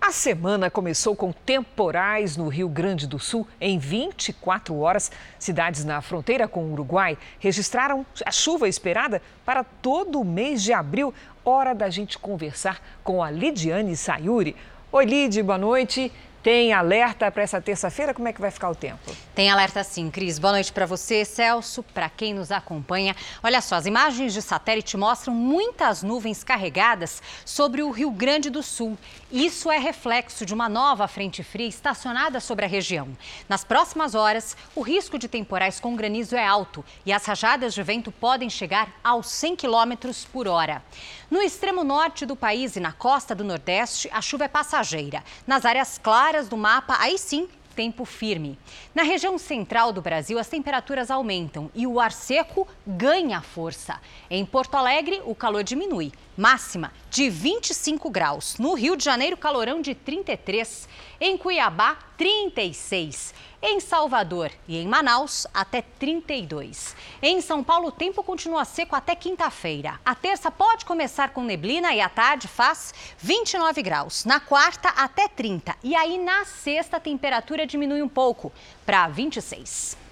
[0.00, 3.46] A semana começou com temporais no Rio Grande do Sul.
[3.60, 10.20] Em 24 horas, cidades na fronteira com o Uruguai registraram a chuva esperada para todo
[10.20, 11.12] o mês de abril.
[11.44, 14.54] Hora da gente conversar com a Lidiane Sayuri.
[14.90, 16.12] Oi, Lid, boa noite.
[16.42, 18.14] Tem alerta para essa terça-feira?
[18.14, 19.10] Como é que vai ficar o tempo?
[19.34, 20.38] Tem alerta sim, Cris.
[20.38, 23.16] Boa noite para você, Celso, para quem nos acompanha.
[23.42, 28.62] Olha só, as imagens de satélite mostram muitas nuvens carregadas sobre o Rio Grande do
[28.62, 28.96] Sul.
[29.32, 33.08] Isso é reflexo de uma nova frente fria estacionada sobre a região.
[33.48, 37.82] Nas próximas horas, o risco de temporais com granizo é alto e as rajadas de
[37.82, 40.82] vento podem chegar aos 100 km por hora.
[41.30, 45.22] No extremo norte do país e na costa do Nordeste, a chuva é passageira.
[45.46, 48.58] Nas áreas claras do mapa, aí sim, tempo firme.
[48.94, 54.00] Na região central do Brasil, as temperaturas aumentam e o ar seco ganha força.
[54.30, 58.56] Em Porto Alegre, o calor diminui, máxima de 25 graus.
[58.58, 60.88] No Rio de Janeiro, calorão de 33.
[61.20, 63.34] Em Cuiabá, 36.
[63.60, 66.94] Em Salvador e em Manaus, até 32.
[67.20, 69.98] Em São Paulo, o tempo continua seco até quinta-feira.
[70.04, 74.24] A terça pode começar com neblina e à tarde faz 29 graus.
[74.24, 75.74] Na quarta, até 30.
[75.82, 78.52] E aí, na sexta, a temperatura diminui um pouco
[78.86, 80.07] para 26.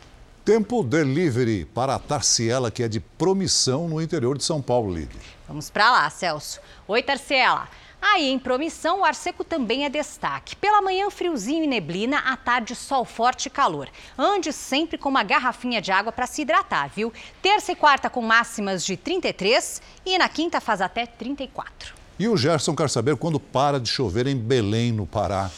[0.47, 5.21] Tempo delivery para a Tarciela, que é de promissão no interior de São Paulo, Lívia.
[5.49, 6.61] Vamos para lá, Celso.
[6.87, 7.69] Oi, Tarciela.
[8.01, 10.55] Aí, em Promissão, o ar seco também é destaque.
[10.55, 13.89] Pela manhã, friozinho e neblina, à tarde, sol forte e calor.
[14.17, 17.13] Ande sempre com uma garrafinha de água para se hidratar, viu?
[17.43, 21.93] Terça e quarta com máximas de 33 e na quinta faz até 34.
[22.21, 25.51] E o Gerson quer saber quando para de chover em Belém, no Pará.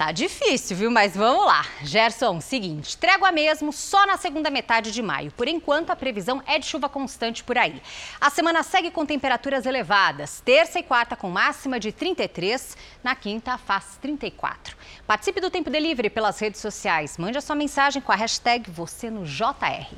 [0.00, 0.90] Tá difícil, viu?
[0.90, 1.62] Mas vamos lá.
[1.82, 5.30] Gerson, seguinte, trégua mesmo só na segunda metade de maio.
[5.32, 7.82] Por enquanto, a previsão é de chuva constante por aí.
[8.18, 10.40] A semana segue com temperaturas elevadas.
[10.42, 14.74] Terça e quarta com máxima de 33, na quinta faz 34.
[15.06, 17.18] Participe do Tempo Delivery pelas redes sociais.
[17.18, 19.94] Mande a sua mensagem com a hashtag você no JR.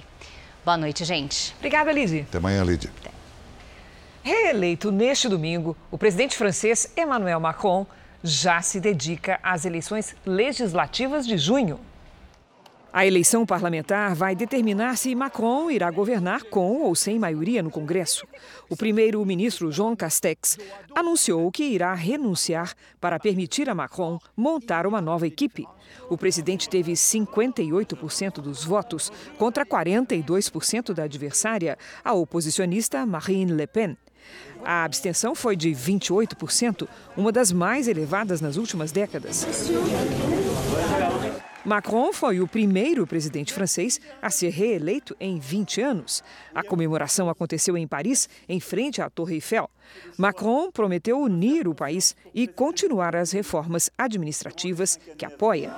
[0.64, 1.54] Boa noite, gente.
[1.58, 2.26] Obrigada, Lidy.
[2.28, 2.90] Até amanhã, Lidy.
[4.24, 7.86] Reeleito neste domingo, o presidente francês Emmanuel Macron
[8.22, 11.80] já se dedica às eleições legislativas de junho.
[12.94, 18.26] A eleição parlamentar vai determinar se Macron irá governar com ou sem maioria no Congresso.
[18.68, 20.58] O primeiro-ministro Jean Castex
[20.94, 25.66] anunciou que irá renunciar para permitir a Macron montar uma nova equipe.
[26.10, 33.96] O presidente teve 58% dos votos contra 42% da adversária, a oposicionista Marine Le Pen.
[34.64, 39.46] A abstenção foi de 28%, uma das mais elevadas nas últimas décadas.
[41.64, 46.22] Macron foi o primeiro presidente francês a ser reeleito em 20 anos.
[46.52, 49.70] A comemoração aconteceu em Paris, em frente à Torre Eiffel.
[50.18, 55.72] Macron prometeu unir o país e continuar as reformas administrativas que apoia.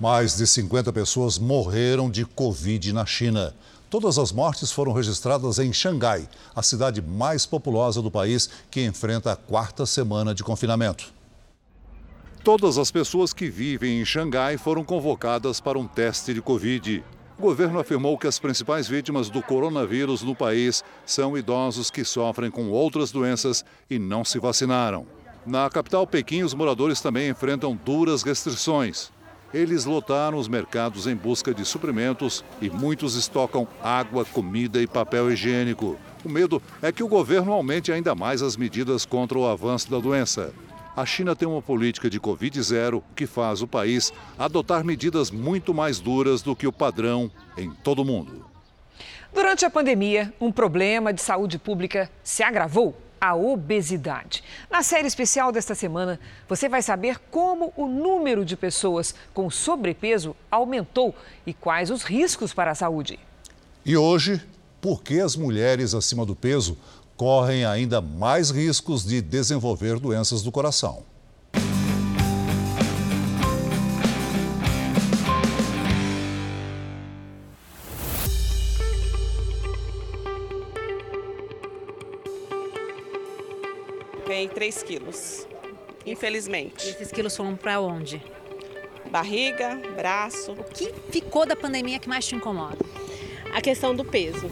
[0.00, 3.54] Mais de 50 pessoas morreram de Covid na China.
[3.92, 6.26] Todas as mortes foram registradas em Xangai,
[6.56, 11.12] a cidade mais populosa do país, que enfrenta a quarta semana de confinamento.
[12.42, 17.04] Todas as pessoas que vivem em Xangai foram convocadas para um teste de Covid.
[17.38, 22.50] O governo afirmou que as principais vítimas do coronavírus no país são idosos que sofrem
[22.50, 25.06] com outras doenças e não se vacinaram.
[25.44, 29.12] Na capital Pequim, os moradores também enfrentam duras restrições.
[29.52, 35.30] Eles lotaram os mercados em busca de suprimentos e muitos estocam água, comida e papel
[35.30, 35.98] higiênico.
[36.24, 39.98] O medo é que o governo aumente ainda mais as medidas contra o avanço da
[39.98, 40.52] doença
[40.94, 45.98] a China tem uma política de Covid-0 que faz o país adotar medidas muito mais
[45.98, 48.44] duras do que o padrão em todo o mundo.
[49.32, 54.42] Durante a pandemia, um problema de saúde pública se agravou a obesidade.
[54.68, 56.18] Na série especial desta semana,
[56.48, 61.14] você vai saber como o número de pessoas com sobrepeso aumentou
[61.46, 63.20] e quais os riscos para a saúde.
[63.86, 64.42] E hoje,
[64.80, 66.76] por que as mulheres acima do peso
[67.16, 71.04] correm ainda mais riscos de desenvolver doenças do coração.
[84.42, 85.46] Ganhei 3 quilos,
[86.04, 86.86] infelizmente.
[86.86, 88.20] E esses quilos foram para onde?
[89.08, 90.52] Barriga, braço.
[90.52, 92.78] O que ficou da pandemia que mais te incomoda?
[93.54, 94.50] A questão do peso.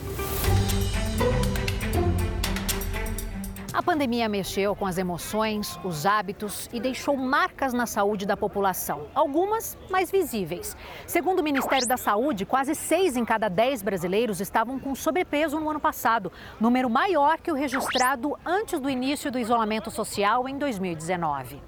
[3.73, 9.07] A pandemia mexeu com as emoções, os hábitos e deixou marcas na saúde da população,
[9.14, 10.77] algumas mais visíveis.
[11.07, 15.71] Segundo o Ministério da Saúde, quase seis em cada dez brasileiros estavam com sobrepeso no
[15.71, 21.62] ano passado, número maior que o registrado antes do início do isolamento social em 2019.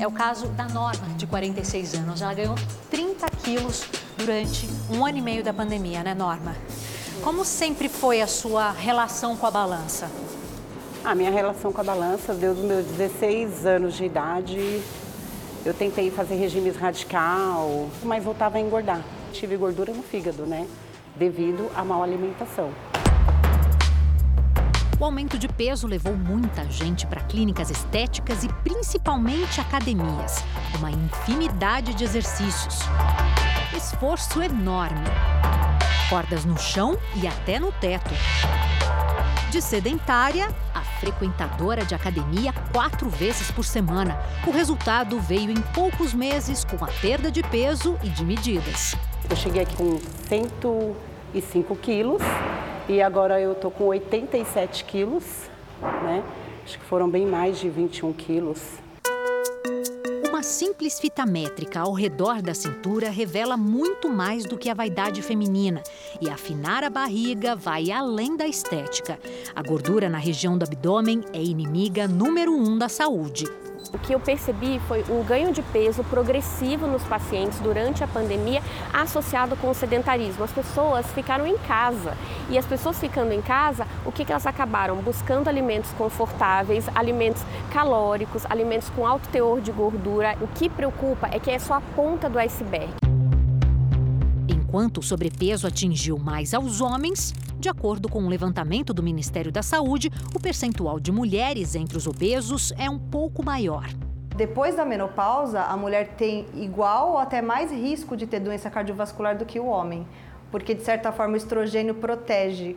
[0.00, 2.22] É o caso da Norma, de 46 anos.
[2.22, 2.56] Ela ganhou
[2.90, 6.56] 30 quilos durante um ano e meio da pandemia, né, Norma?
[7.22, 10.10] Como sempre foi a sua relação com a balança?
[11.04, 14.82] A minha relação com a balança, desde os meus 16 anos de idade,
[15.64, 19.04] eu tentei fazer regimes radical, mas voltava a engordar.
[19.32, 20.66] Tive gordura no fígado, né?
[21.14, 22.72] Devido à má alimentação.
[24.98, 30.42] O aumento de peso levou muita gente para clínicas estéticas e principalmente academias.
[30.76, 32.80] Uma infinidade de exercícios.
[33.76, 35.61] Esforço enorme
[36.12, 38.10] cordas no chão e até no teto.
[39.50, 44.20] De sedentária a frequentadora de academia quatro vezes por semana.
[44.46, 48.94] O resultado veio em poucos meses com a perda de peso e de medidas.
[49.30, 49.98] Eu cheguei aqui com
[50.28, 52.20] 105 quilos
[52.90, 55.24] e agora eu tô com 87 quilos,
[55.80, 56.22] né?
[56.62, 58.60] Acho que foram bem mais de 21 quilos.
[60.42, 65.22] Uma simples fita métrica ao redor da cintura revela muito mais do que a vaidade
[65.22, 65.84] feminina.
[66.20, 69.20] E afinar a barriga vai além da estética.
[69.54, 73.44] A gordura na região do abdômen é inimiga número um da saúde.
[73.92, 78.62] O que eu percebi foi o ganho de peso progressivo nos pacientes durante a pandemia,
[78.92, 80.44] associado com o sedentarismo.
[80.44, 82.16] As pessoas ficaram em casa
[82.48, 84.96] e as pessoas ficando em casa, o que, que elas acabaram?
[84.96, 90.36] Buscando alimentos confortáveis, alimentos calóricos, alimentos com alto teor de gordura.
[90.40, 92.92] O que preocupa é que é só a ponta do iceberg.
[94.48, 99.62] Enquanto o sobrepeso atingiu mais aos homens, de acordo com um levantamento do Ministério da
[99.62, 103.86] Saúde, o percentual de mulheres entre os obesos é um pouco maior.
[104.36, 109.38] Depois da menopausa, a mulher tem igual ou até mais risco de ter doença cardiovascular
[109.38, 110.04] do que o homem,
[110.50, 112.76] porque de certa forma o estrogênio protege.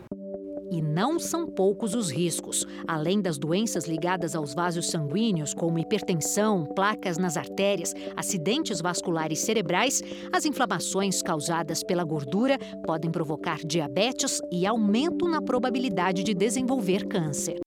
[0.72, 2.66] E não são poucos os riscos.
[2.88, 10.01] Além das doenças ligadas aos vasos sanguíneos, como hipertensão, placas nas artérias, acidentes vasculares cerebrais,
[10.34, 17.59] as inflamações causadas pela gordura podem provocar diabetes e aumento na probabilidade de desenvolver câncer.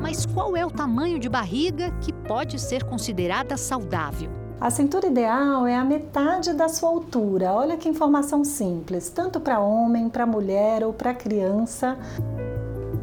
[0.00, 4.41] Mas qual é o tamanho de barriga que pode ser considerada saudável?
[4.62, 7.52] A cintura ideal é a metade da sua altura.
[7.52, 11.98] Olha que informação simples, tanto para homem, para mulher ou para criança.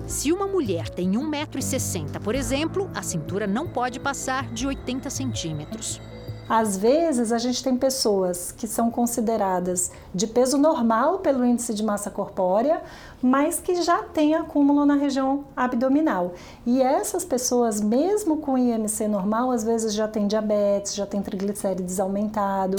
[0.07, 5.99] Se uma mulher tem 1,60m, por exemplo, a cintura não pode passar de 80 centímetros.
[6.49, 11.83] Às vezes, a gente tem pessoas que são consideradas de peso normal pelo índice de
[11.83, 12.81] massa corpórea,
[13.21, 16.33] mas que já têm acúmulo na região abdominal.
[16.65, 21.99] E essas pessoas, mesmo com IMC normal, às vezes já têm diabetes, já têm triglicérides
[21.99, 22.77] aumentado.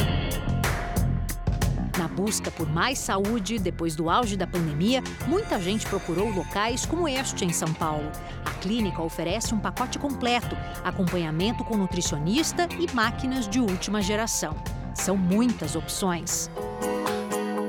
[2.01, 7.07] Na busca por mais saúde, depois do auge da pandemia, muita gente procurou locais como
[7.07, 8.11] este em São Paulo.
[8.43, 14.57] A clínica oferece um pacote completo, acompanhamento com nutricionista e máquinas de última geração.
[14.95, 16.51] São muitas opções.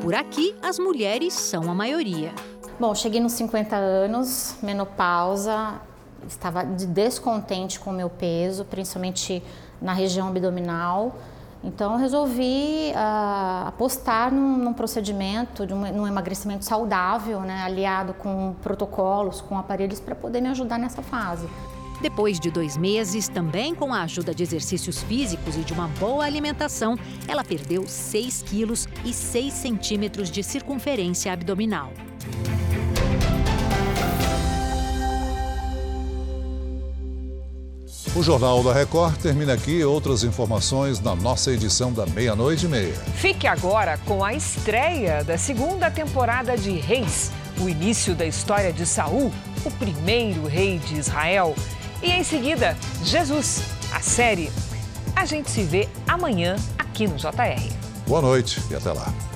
[0.02, 2.32] Por aqui, as mulheres são a maioria.
[2.80, 5.82] Bom, cheguei nos 50 anos, menopausa,
[6.26, 9.44] estava descontente com o meu peso, principalmente
[9.82, 11.18] na região abdominal.
[11.64, 18.14] Então, eu resolvi uh, apostar num, num procedimento, de um, num emagrecimento saudável, né, aliado
[18.16, 21.48] com protocolos, com aparelhos para poder me ajudar nessa fase.
[22.02, 26.26] Depois de dois meses, também com a ajuda de exercícios físicos e de uma boa
[26.26, 26.98] alimentação,
[27.28, 31.94] ela perdeu 6 quilos e 6 centímetros de circunferência abdominal.
[38.14, 39.86] O Jornal da Record termina aqui.
[39.86, 42.94] Outras informações na nossa edição da meia-noite e meia.
[43.16, 47.32] Fique agora com a estreia da segunda temporada de Reis,
[47.62, 49.32] o início da história de Saul,
[49.64, 51.56] o primeiro rei de Israel.
[52.04, 53.62] E em seguida, Jesus,
[53.94, 54.52] a série.
[55.16, 57.74] A gente se vê amanhã aqui no JR.
[58.06, 59.31] Boa noite e até lá.